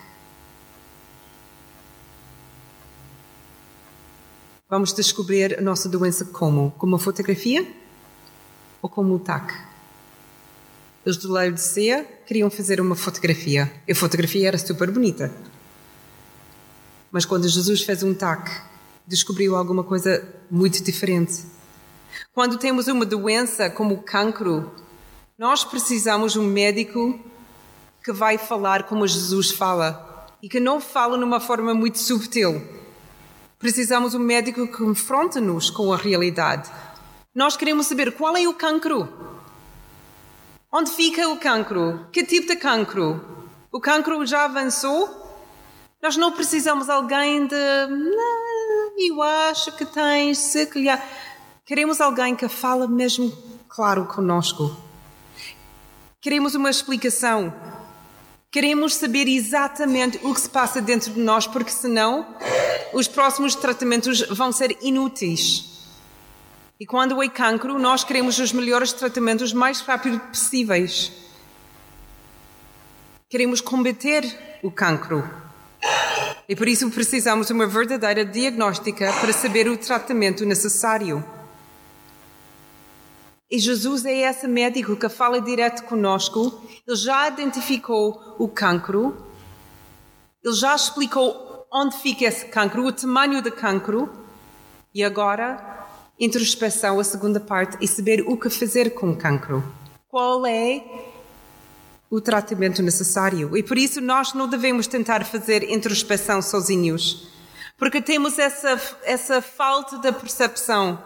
[4.69, 6.71] Vamos descobrir a nossa doença como?
[6.77, 7.69] Com uma fotografia
[8.81, 9.53] ou como um tac?
[11.03, 13.69] Os do Laodicea queriam fazer uma fotografia.
[13.85, 15.29] E a fotografia era super bonita.
[17.11, 18.49] Mas quando Jesus fez um tac,
[19.07, 21.45] descobriu alguma coisa muito diferente.
[22.33, 24.71] Quando temos uma doença como o cancro,
[25.37, 27.19] nós precisamos de um médico
[28.03, 32.61] que vai falar como Jesus fala e que não fala numa forma muito subtil.
[33.57, 36.69] Precisamos de um médico que confronta-nos com a realidade.
[37.33, 39.07] Nós queremos saber qual é o cancro.
[40.71, 42.07] Onde fica o cancro?
[42.11, 43.23] Que tipo de cancro?
[43.71, 45.25] O cancro já avançou?
[46.01, 47.55] Nós não precisamos de alguém de
[48.97, 51.07] eu acho que tens, se calhar.
[51.63, 53.31] Queremos alguém que fala mesmo
[53.69, 54.75] claro conosco.
[56.19, 57.53] Queremos uma explicação.
[58.51, 62.35] Queremos saber exatamente o que se passa dentro de nós, porque senão
[62.91, 65.77] os próximos tratamentos vão ser inúteis.
[66.79, 71.11] E quando é cancro, nós queremos os melhores tratamentos mais rápido possíveis.
[73.29, 75.46] Queremos combater o cancro.
[76.47, 81.23] E por isso precisamos de uma verdadeira diagnóstica para saber o tratamento necessário.
[83.51, 86.61] E Jesus é esse médico que fala direto conosco.
[86.87, 89.15] Ele já identificou o cancro.
[90.43, 94.09] Ele já explicou onde fica esse cancro, o tamanho do cancro.
[94.93, 95.85] E agora,
[96.19, 99.63] introspeção, a segunda parte, e saber o que fazer com o cancro.
[100.09, 100.83] Qual é
[102.09, 103.55] o tratamento necessário.
[103.57, 107.27] E por isso nós não devemos tentar fazer introspeção sozinhos,
[107.77, 110.99] porque temos essa, essa falta de percepção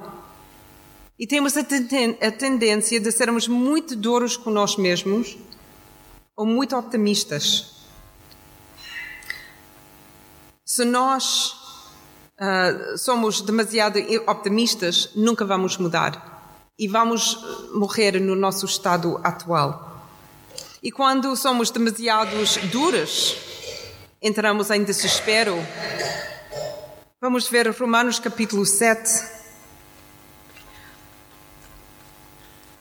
[1.20, 5.38] e temos a, ten a tendência de sermos muito duros com nós mesmos
[6.36, 7.82] ou muito optimistas.
[10.66, 11.52] Se nós
[12.40, 16.32] uh, somos demasiado optimistas, nunca vamos mudar
[16.80, 17.38] e vamos
[17.74, 19.91] morrer no nosso estado atual.
[20.84, 23.38] E quando somos demasiados duros,
[24.20, 25.56] entramos em desespero.
[27.22, 29.24] Vamos ver Romanos capítulo 7.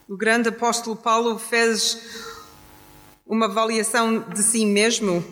[0.08, 1.98] O grande apóstolo Paulo fez
[3.26, 5.22] uma avaliação de si mesmo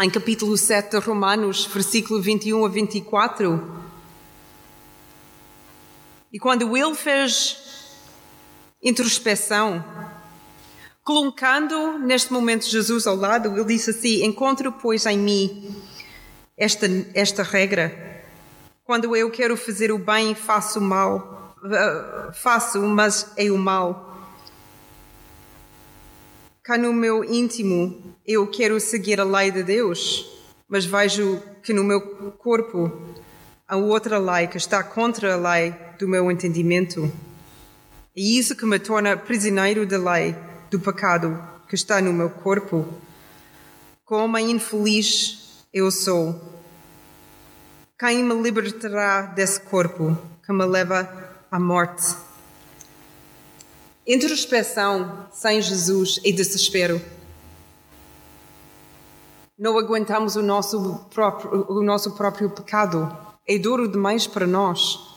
[0.00, 3.82] em capítulo 7 de Romanos, versículo 21 a 24.
[6.32, 7.58] E quando ele fez
[8.82, 9.84] introspeção,
[11.10, 15.74] Colocando neste momento Jesus ao lado, ele disse assim: Encontro, pois, em mim
[16.56, 18.22] esta, esta regra.
[18.84, 21.56] Quando eu quero fazer o bem, faço o mal.
[21.64, 24.22] Uh, faço, mas é o mal.
[26.62, 30.24] Cá no meu íntimo, eu quero seguir a lei de Deus,
[30.68, 32.00] mas vejo que no meu
[32.38, 33.16] corpo
[33.66, 37.12] há outra lei que está contra a lei do meu entendimento.
[38.16, 40.36] É isso que me torna prisioneiro da lei
[40.70, 42.86] do pecado que está no meu corpo.
[44.04, 46.40] Como infeliz eu sou.
[47.98, 51.08] Quem me libertará desse corpo que me leva
[51.50, 52.16] à morte?
[54.06, 57.00] Introspeção sem Jesus é desespero.
[59.58, 63.14] Não aguentamos o nosso próprio, o nosso próprio pecado.
[63.46, 65.09] É duro demais para nós.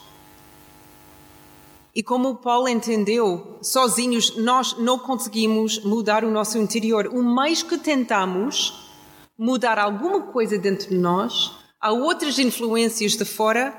[1.94, 7.06] E como Paulo entendeu, sozinhos nós não conseguimos mudar o nosso interior.
[7.06, 8.90] O mais que tentamos
[9.38, 13.72] mudar alguma coisa dentro de nós, há outras influências de fora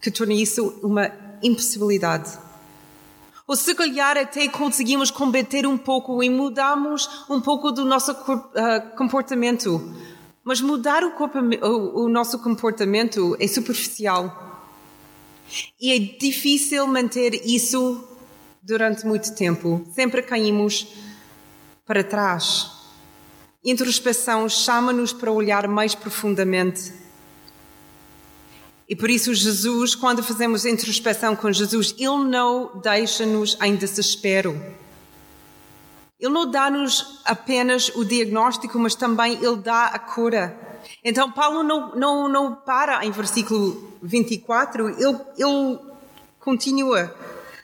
[0.00, 1.12] que tornam isso uma
[1.42, 2.38] impossibilidade.
[3.46, 8.96] Ou se calhar até conseguimos combater um pouco e mudamos um pouco do nosso uh,
[8.96, 9.94] comportamento.
[10.42, 11.12] Mas mudar o,
[11.66, 14.47] o, o nosso comportamento é superficial.
[15.80, 18.04] E é difícil manter isso
[18.62, 19.86] durante muito tempo.
[19.94, 20.86] Sempre caímos
[21.86, 22.70] para trás.
[23.64, 26.92] introspeção chama-nos para olhar mais profundamente.
[28.88, 34.52] E por isso, Jesus, quando fazemos introspeção com Jesus, Ele não deixa-nos em desespero.
[36.18, 40.67] Ele não dá-nos apenas o diagnóstico, mas também Ele dá a cura.
[41.04, 45.78] Então, Paulo não, não, não para em versículo 24, ele, ele
[46.40, 47.14] continua.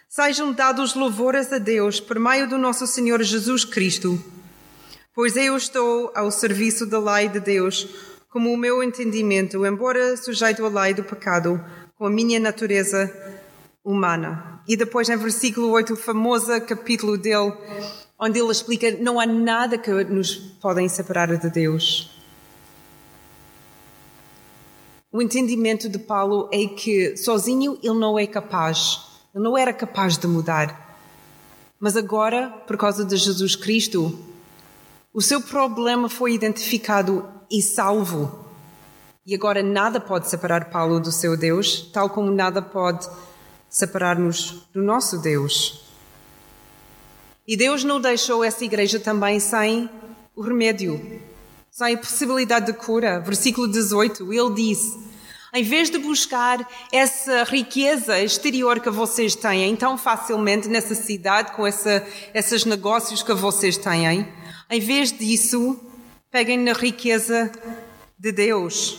[0.09, 4.23] Sejam dados louvores a Deus por meio do nosso Senhor Jesus Cristo,
[5.15, 7.89] pois eu estou ao serviço da lei de Deus,
[8.31, 11.61] como o meu entendimento, embora sujeito à lei do pecado,
[11.97, 13.13] com a minha natureza
[13.85, 14.63] humana.
[14.69, 17.53] E depois, em versículo 8, o famoso capítulo dele,
[18.19, 22.14] onde ele explica: não há nada que nos podem separar de Deus.
[25.15, 29.01] O entendimento de Paulo é que sozinho ele não é capaz,
[29.33, 30.99] ele não era capaz de mudar.
[31.79, 34.19] Mas agora, por causa de Jesus Cristo,
[35.13, 38.45] o seu problema foi identificado e salvo.
[39.25, 43.09] E agora nada pode separar Paulo do seu Deus, tal como nada pode
[43.69, 45.85] separar-nos do nosso Deus.
[47.47, 49.89] E Deus não deixou essa igreja também sem
[50.35, 51.23] o remédio,
[51.75, 53.19] sem a possibilidade de cura.
[53.19, 54.97] Versículo 18, ele disse:
[55.53, 61.67] Em vez de buscar essa riqueza exterior que vocês têm tão facilmente nessa cidade, com
[61.67, 64.33] essa, esses negócios que vocês têm,
[64.71, 65.77] em vez disso,
[66.31, 67.51] peguem na riqueza
[68.17, 68.97] de Deus.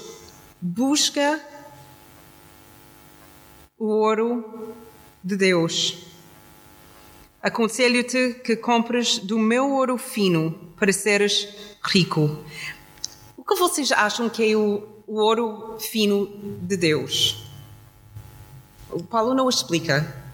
[0.61, 1.39] Busca
[3.79, 4.75] o ouro
[5.23, 6.14] de Deus.
[7.45, 11.47] Aconselho-te que compres do meu ouro fino para seres
[11.83, 12.43] rico.
[13.37, 16.25] O que vocês acham que é o, o ouro fino
[16.63, 17.45] de Deus?
[18.89, 20.25] O Paulo não explica.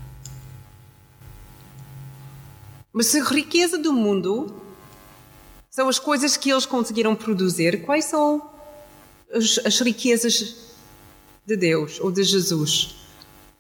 [2.94, 4.62] Mas a riqueza do mundo
[5.70, 7.84] são as coisas que eles conseguiram produzir.
[7.84, 8.50] Quais são
[9.34, 10.76] as, as riquezas
[11.46, 12.96] de Deus ou de Jesus?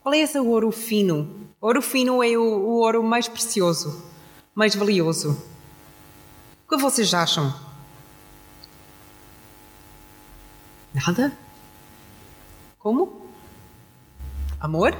[0.01, 1.50] Qual é esse ouro fino?
[1.61, 4.03] Ouro fino é o, o ouro mais precioso,
[4.55, 5.37] mais valioso.
[6.65, 7.53] O que vocês acham?
[10.91, 11.31] Nada?
[12.79, 13.27] Como?
[14.59, 14.97] Amor?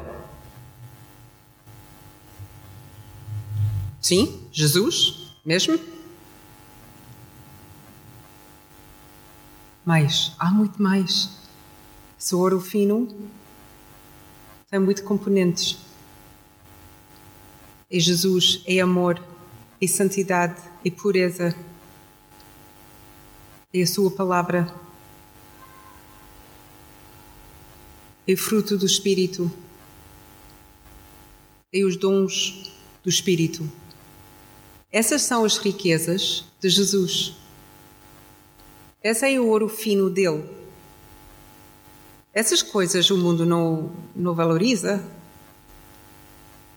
[3.99, 5.79] Sim, Jesus, mesmo?
[9.83, 11.39] Mais, há muito mais.
[12.19, 13.07] Esse ouro fino
[14.69, 15.90] tem muitos componentes.
[17.91, 19.21] E Jesus é amor,
[19.81, 21.53] e santidade, e pureza.
[23.73, 24.73] É a Sua palavra.
[28.25, 29.51] É fruto do Espírito.
[31.73, 32.71] É os dons
[33.03, 33.69] do Espírito.
[34.89, 37.35] Essas são as riquezas de Jesus.
[39.03, 40.45] Esse é o ouro fino dele.
[42.33, 45.03] Essas coisas o mundo não, não valoriza,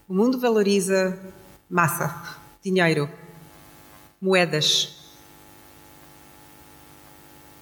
[0.06, 1.18] o mundo valoriza
[1.68, 3.08] massa, dinheiro,
[4.20, 4.96] moedas.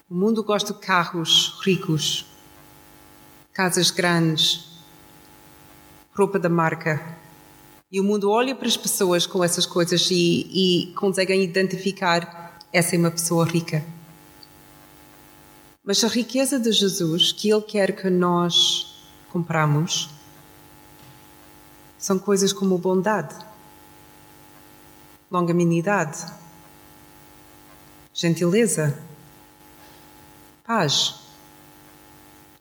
[0.09, 2.25] O mundo gosta de carros ricos,
[3.53, 4.67] casas grandes,
[6.13, 7.17] roupa da marca.
[7.89, 12.95] E o mundo olha para as pessoas com essas coisas e, e conseguem identificar essa
[12.95, 13.85] é uma pessoa rica.
[15.85, 18.95] Mas a riqueza de Jesus que Ele quer que nós
[19.31, 20.09] compramos
[22.03, 23.33] são coisas como bondade,
[25.31, 26.25] longanimidade,
[28.13, 29.01] gentileza,
[30.65, 31.21] paz,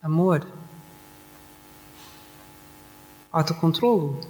[0.00, 0.46] amor,
[3.32, 4.20] autocontrolo,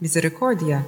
[0.00, 0.86] misericórdia.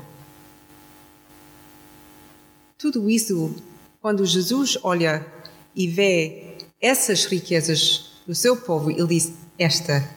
[2.79, 3.55] Tudo isso,
[4.01, 5.31] quando Jesus olha
[5.77, 10.09] e vê essas riquezas do seu povo, ele diz: Esta,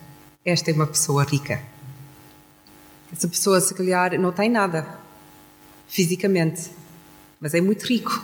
[0.45, 1.75] esta é uma pessoa rica.
[3.11, 4.99] Essa pessoa, se calhar, não tem nada
[5.87, 6.69] fisicamente,
[7.39, 8.21] mas é muito rico.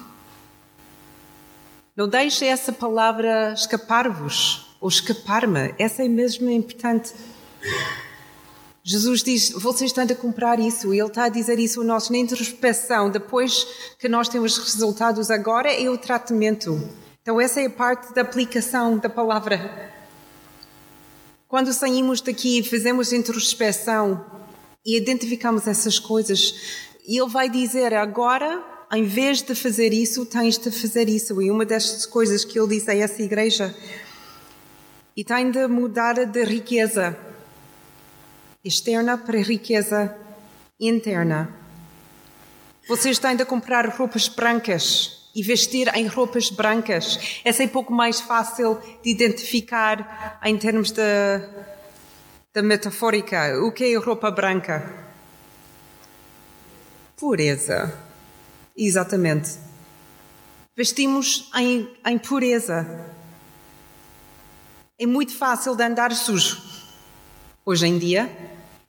[1.95, 5.73] Não deixe essa palavra escapar-vos ou escapar-me.
[5.77, 7.13] Essa é mesmo importante.
[8.83, 12.09] Jesus diz: vocês têm de comprar isso, e Ele está a dizer isso a nós
[12.09, 13.09] na introspeção.
[13.09, 13.65] Depois
[13.97, 16.89] que nós temos resultados, agora é o tratamento.
[17.21, 19.93] Então, essa é a parte da aplicação da palavra.
[21.47, 24.25] Quando saímos daqui e fazemos introspeção,
[24.85, 26.55] e identificamos essas coisas.
[27.07, 31.41] E ele vai dizer: agora, em vez de fazer isso, tens de fazer isso.
[31.41, 33.75] E uma destas coisas que ele disse a essa igreja,
[35.15, 37.17] e tem de mudar de riqueza
[38.63, 40.15] externa para riqueza
[40.79, 41.53] interna.
[42.87, 47.41] Vocês têm de comprar roupas brancas e vestir em roupas brancas.
[47.43, 51.39] Essa é um pouco mais fácil de identificar em termos da,
[52.53, 53.59] da metafórica.
[53.63, 54.93] O que é roupa branca?
[57.17, 57.91] Pureza.
[58.77, 59.57] Exatamente.
[60.77, 62.87] Vestimos em, em pureza.
[64.99, 66.61] É muito fácil de andar sujo.
[67.65, 68.29] Hoje em dia,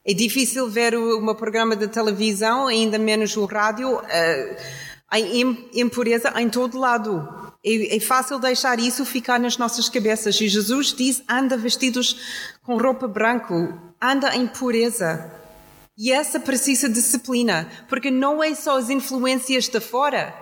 [0.05, 3.97] é difícil ver um programa de televisão, ainda menos o rádio.
[3.97, 4.57] Uh,
[5.13, 7.54] em impureza em todo lado.
[7.65, 10.39] É, fácil deixar isso ficar nas nossas cabeças.
[10.41, 13.55] E Jesus diz: anda vestidos com roupa branca,
[14.01, 15.33] anda em pureza.
[15.97, 20.35] E essa precisa disciplina, porque não é só as influências de fora.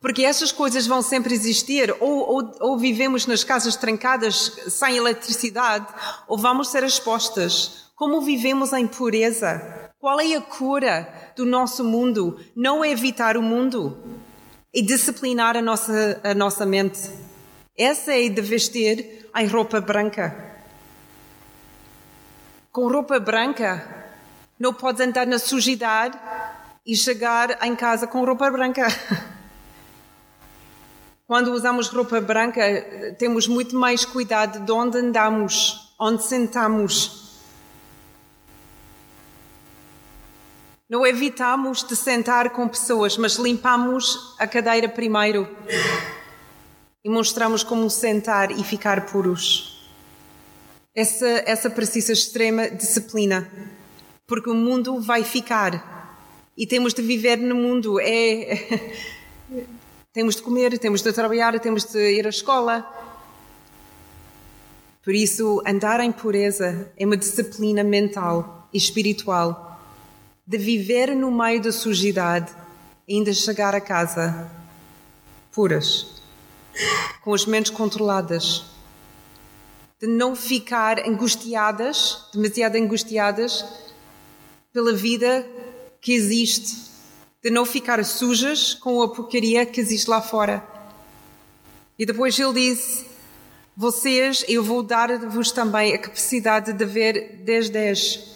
[0.00, 5.86] Porque essas coisas vão sempre existir, ou, ou, ou vivemos nas casas trancadas sem eletricidade,
[6.28, 7.90] ou vamos ser expostas.
[7.96, 9.90] Como vivemos em pureza?
[9.98, 12.38] Qual é a cura do nosso mundo?
[12.54, 13.96] Não é evitar o mundo,
[14.76, 17.10] é disciplinar a nossa, a nossa mente.
[17.78, 20.54] Essa é de vestir em roupa branca.
[22.70, 24.06] Com roupa branca,
[24.60, 26.18] não podes andar na sujidade
[26.86, 28.86] e chegar em casa com roupa branca.
[31.26, 32.62] Quando usamos roupa branca,
[33.18, 37.25] temos muito mais cuidado de onde andamos, onde sentamos
[40.88, 45.48] Não evitamos de sentar com pessoas, mas limpamos a cadeira primeiro
[47.04, 49.84] e mostramos como sentar e ficar puros.
[50.94, 53.50] Essa, essa precisa extrema disciplina,
[54.28, 56.22] porque o mundo vai ficar
[56.56, 57.98] e temos de viver no mundo.
[58.00, 58.84] É,
[60.14, 62.86] temos de comer, temos de trabalhar, temos de ir à escola.
[65.02, 69.65] Por isso, andar em pureza é uma disciplina mental e espiritual
[70.46, 72.54] de viver no meio da sujidade
[73.08, 74.48] e ainda chegar a casa
[75.50, 76.22] puras,
[77.22, 78.64] com as mentes controladas,
[79.98, 83.64] de não ficar angustiadas, demasiado angustiadas
[84.72, 85.44] pela vida
[86.00, 86.76] que existe,
[87.42, 90.64] de não ficar sujas com a porcaria que existe lá fora.
[91.98, 93.06] E depois ele disse:
[93.76, 98.35] Vocês, eu vou dar-vos também a capacidade de ver 10-10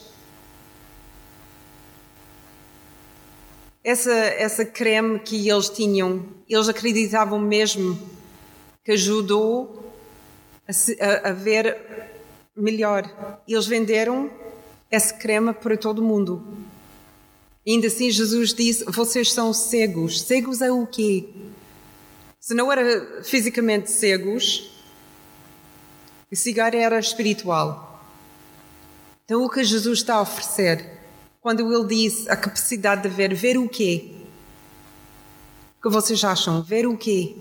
[3.82, 7.98] essa, essa creme que eles tinham, eles acreditavam mesmo
[8.84, 9.92] que ajudou
[10.68, 11.76] a, a, a ver
[12.56, 13.40] melhor.
[13.48, 14.30] Eles venderam
[14.90, 16.44] essa creme para todo mundo.
[17.66, 20.22] Ainda assim, Jesus disse: Vocês são cegos.
[20.22, 21.28] Cegos é o quê?
[22.38, 24.70] Se não era fisicamente cegos,
[26.30, 28.02] o cigarro era espiritual.
[29.24, 30.99] Então, o que Jesus está a oferecer
[31.40, 34.12] quando ele diz a capacidade de ver, ver o quê?
[35.78, 36.62] O que vocês acham?
[36.62, 37.34] Ver o quê?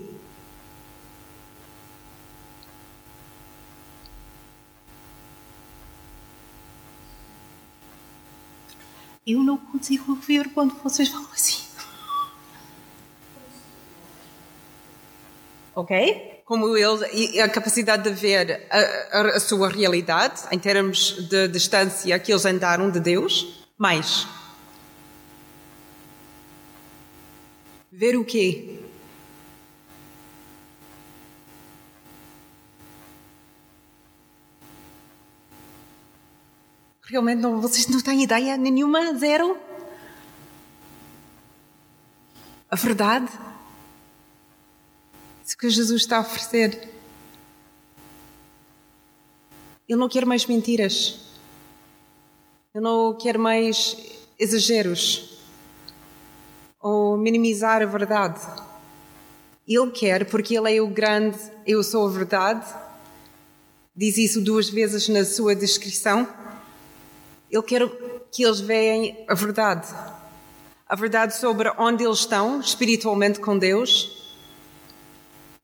[9.26, 11.68] Eu não consigo ver quando vocês falam assim.
[15.74, 16.42] Ok?
[16.46, 18.78] Como ele, a capacidade de ver a,
[19.18, 24.26] a, a sua realidade, em termos de distância que eles andaram de Deus mais.
[27.90, 28.78] Ver o quê?
[37.04, 39.56] Realmente não, vocês não têm ideia nenhuma, zero?
[42.70, 43.32] A verdade?
[45.42, 46.92] Isso que Jesus está a oferecer.
[49.88, 51.29] Ele não quer mais mentiras.
[52.72, 53.96] Eu não quero mais
[54.38, 55.40] exageros
[56.80, 58.40] ou minimizar a verdade.
[59.66, 62.64] Ele quer, porque Ele é o grande, eu sou a verdade.
[63.94, 66.28] Diz isso duas vezes na sua descrição.
[67.50, 67.88] Ele quer
[68.30, 69.88] que eles vejam a verdade.
[70.86, 74.32] A verdade sobre onde eles estão espiritualmente com Deus.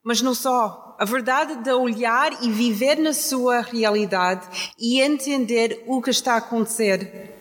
[0.03, 6.01] Mas não só a verdade de olhar e viver na sua realidade e entender o
[6.01, 7.35] que está a acontecer.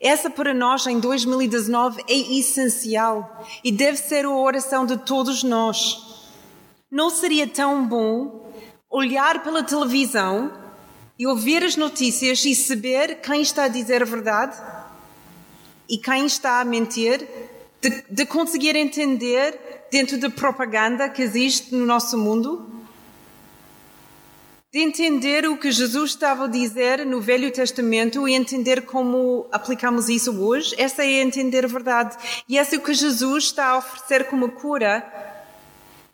[0.00, 6.30] Essa para nós em 2019 é essencial e deve ser a oração de todos nós.
[6.90, 8.52] Não seria tão bom
[8.90, 10.52] olhar pela televisão
[11.18, 14.56] e ouvir as notícias e saber quem está a dizer a verdade
[15.88, 17.26] e quem está a mentir,
[17.80, 22.73] de, de conseguir entender dentro da propaganda que existe no nosso mundo?
[24.74, 30.08] De entender o que Jesus estava a dizer no Velho Testamento e entender como aplicamos
[30.08, 32.16] isso hoje, essa é entender a verdade.
[32.48, 35.06] E essa é o que Jesus está a oferecer como cura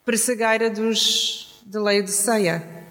[0.05, 2.85] persegueira dos da lei de ceia.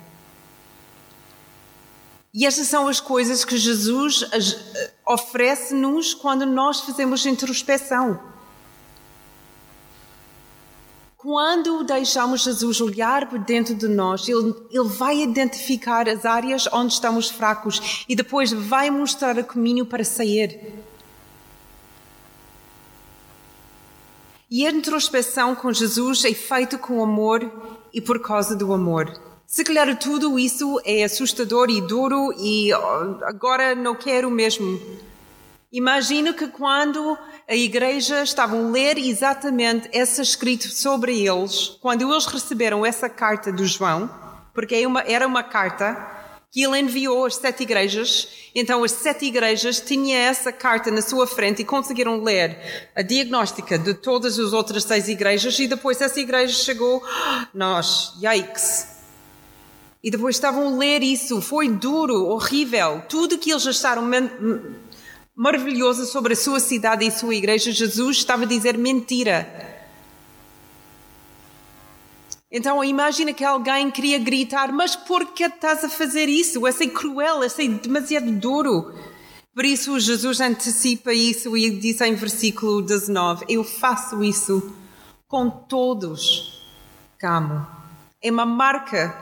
[2.34, 4.28] E estas são as coisas que Jesus
[5.06, 8.20] oferece-nos quando nós fazemos introspeção.
[11.22, 16.94] Quando deixamos Jesus olhar por dentro de nós, ele, ele vai identificar as áreas onde
[16.94, 20.76] estamos fracos e depois vai mostrar o caminho para sair.
[24.50, 27.52] E a introspeção com Jesus é feita com amor
[27.94, 29.12] e por causa do amor.
[29.46, 34.80] Se calhar tudo isso é assustador e duro e agora não quero mesmo.
[35.72, 37.18] Imagino que quando
[37.50, 43.52] a igreja estava a ler exatamente esse escrito sobre eles, quando eles receberam essa carta
[43.52, 44.08] do João,
[44.54, 45.98] porque é era uma carta
[46.52, 51.26] que ele enviou às sete igrejas, então as sete igrejas tinham essa carta na sua
[51.26, 56.20] frente e conseguiram ler a diagnóstica de todas as outras seis igrejas e depois essa
[56.20, 57.04] igreja chegou,
[57.52, 59.00] nós, yikes.
[60.04, 64.04] E depois estavam a ler isso, foi duro, horrível, tudo que eles acharam
[65.40, 69.48] maravilhosa sobre a sua cidade e sua igreja, Jesus estava a dizer mentira.
[72.52, 76.68] Então imagina que alguém queria gritar, mas por que estás a fazer isso?
[76.68, 78.94] Isso é cruel, isso é demasiado duro.
[79.56, 84.76] Por isso Jesus antecipa isso e diz em versículo 19, eu faço isso
[85.26, 86.62] com todos
[87.18, 87.66] que amo.
[88.22, 89.16] É uma marca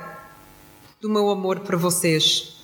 [1.00, 2.57] do meu amor para vocês.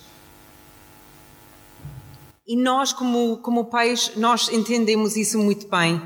[2.46, 6.02] E nós, como, como pais, nós entendemos isso muito bem.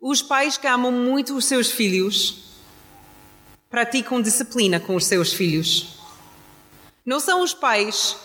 [0.00, 2.42] Os pais que amam muito os seus filhos
[3.70, 5.98] praticam disciplina com os seus filhos.
[7.06, 8.16] Não são os pais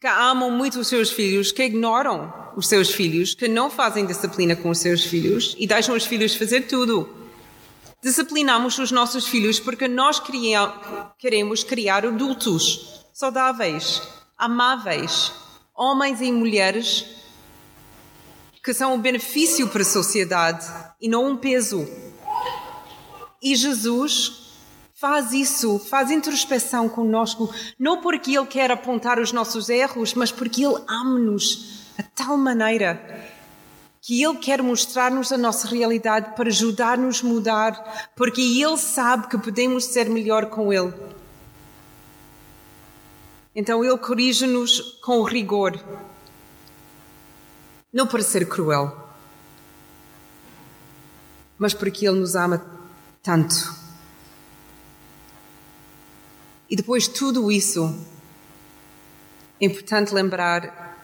[0.00, 4.54] que amam muito os seus filhos, que ignoram os seus filhos, que não fazem disciplina
[4.54, 7.08] com os seus filhos e deixam os filhos fazer tudo.
[8.02, 10.22] Disciplinamos os nossos filhos porque nós
[11.18, 14.00] queremos criar adultos saudáveis,
[14.38, 15.32] amáveis,
[15.80, 17.06] homens e mulheres
[18.62, 20.66] que são um benefício para a sociedade
[21.00, 21.88] e não um peso.
[23.42, 24.52] E Jesus
[24.94, 30.62] faz isso, faz introspeção conosco, não porque Ele quer apontar os nossos erros, mas porque
[30.62, 33.30] Ele ama-nos a tal maneira
[34.02, 39.38] que Ele quer mostrar-nos a nossa realidade para ajudar-nos a mudar, porque Ele sabe que
[39.38, 40.92] podemos ser melhor com Ele.
[43.60, 45.78] Então ele corrige-nos com rigor,
[47.92, 49.06] não para ser cruel,
[51.58, 52.64] mas porque ele nos ama
[53.22, 53.74] tanto.
[56.70, 57.94] E depois de tudo isso,
[59.60, 60.96] é importante lembrar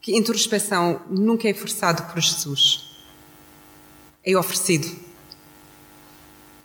[0.00, 2.88] que introspeção nunca é forçado por Jesus.
[4.24, 4.88] É oferecido.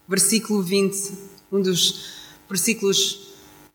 [0.08, 1.18] Versículo 20,
[1.52, 2.16] um dos
[2.48, 3.27] versículos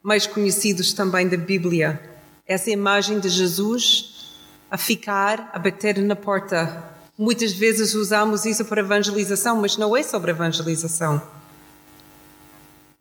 [0.02, 2.00] mais conhecidos também da Bíblia.
[2.46, 4.34] Essa imagem de Jesus
[4.70, 6.90] a ficar, a bater na porta.
[7.16, 11.22] Muitas vezes usamos isso para evangelização, mas não é sobre evangelização.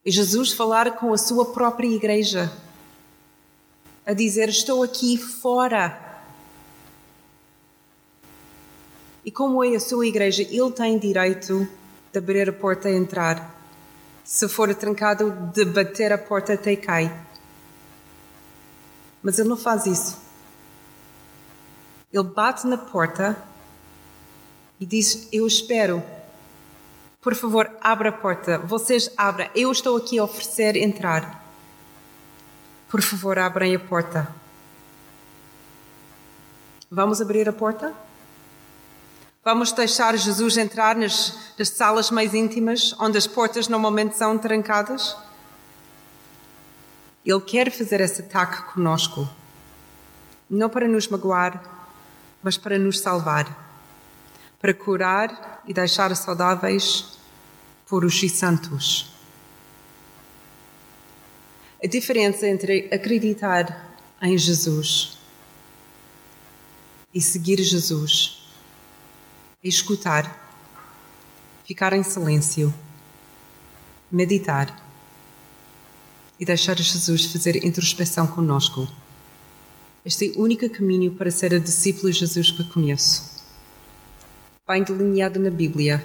[0.05, 2.51] É Jesus falar com a sua própria igreja,
[4.05, 6.09] a dizer: Estou aqui fora.
[9.23, 11.67] E como é a sua igreja, ele tem direito
[12.11, 13.60] de abrir a porta e entrar
[14.23, 17.13] se for trancado, de bater a porta até cai.
[19.21, 20.19] Mas ele não faz isso.
[22.11, 23.37] Ele bate na porta
[24.79, 26.03] e diz: Eu espero.
[27.21, 28.57] Por favor, abra a porta.
[28.57, 29.47] Vocês abram.
[29.55, 31.41] Eu estou aqui a oferecer entrar.
[32.89, 34.27] Por favor, abrem a porta.
[36.89, 37.95] Vamos abrir a porta?
[39.43, 45.17] Vamos deixar Jesus entrar nas, nas, salas mais íntimas, onde as portas normalmente são trancadas?
[47.25, 49.27] Ele quer fazer esse ataque conosco,
[50.47, 51.59] não para nos magoar,
[52.43, 53.47] mas para nos salvar,
[54.59, 57.17] para curar e deixar saudáveis,
[57.87, 59.11] puros e santos.
[61.83, 63.89] A diferença entre acreditar
[64.21, 65.17] em Jesus
[67.11, 68.40] e seguir Jesus
[69.69, 70.49] escutar,
[71.63, 72.73] ficar em silêncio,
[74.11, 74.75] meditar
[76.39, 78.87] e deixar Jesus fazer introspeção conosco.
[80.03, 83.43] Este é o único caminho para ser a discípula de Jesus que conheço.
[84.67, 86.03] Bem delineado na Bíblia.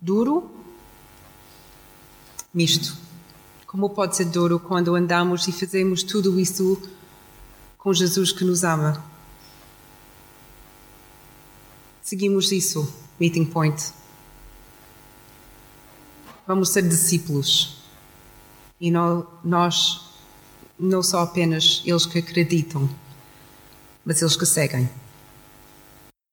[0.00, 0.50] Duro,
[2.52, 2.96] misto.
[3.64, 6.82] Como pode ser duro quando andamos e fazemos tudo isso
[7.76, 9.17] com Jesus que nos ama?
[12.08, 12.90] Seguimos isso,
[13.20, 13.92] meeting point.
[16.46, 17.82] vamos ser discípulos.
[18.80, 20.00] E nós,
[20.78, 22.88] não só apenas eles que acreditam,
[24.06, 24.88] mas eles que seguem.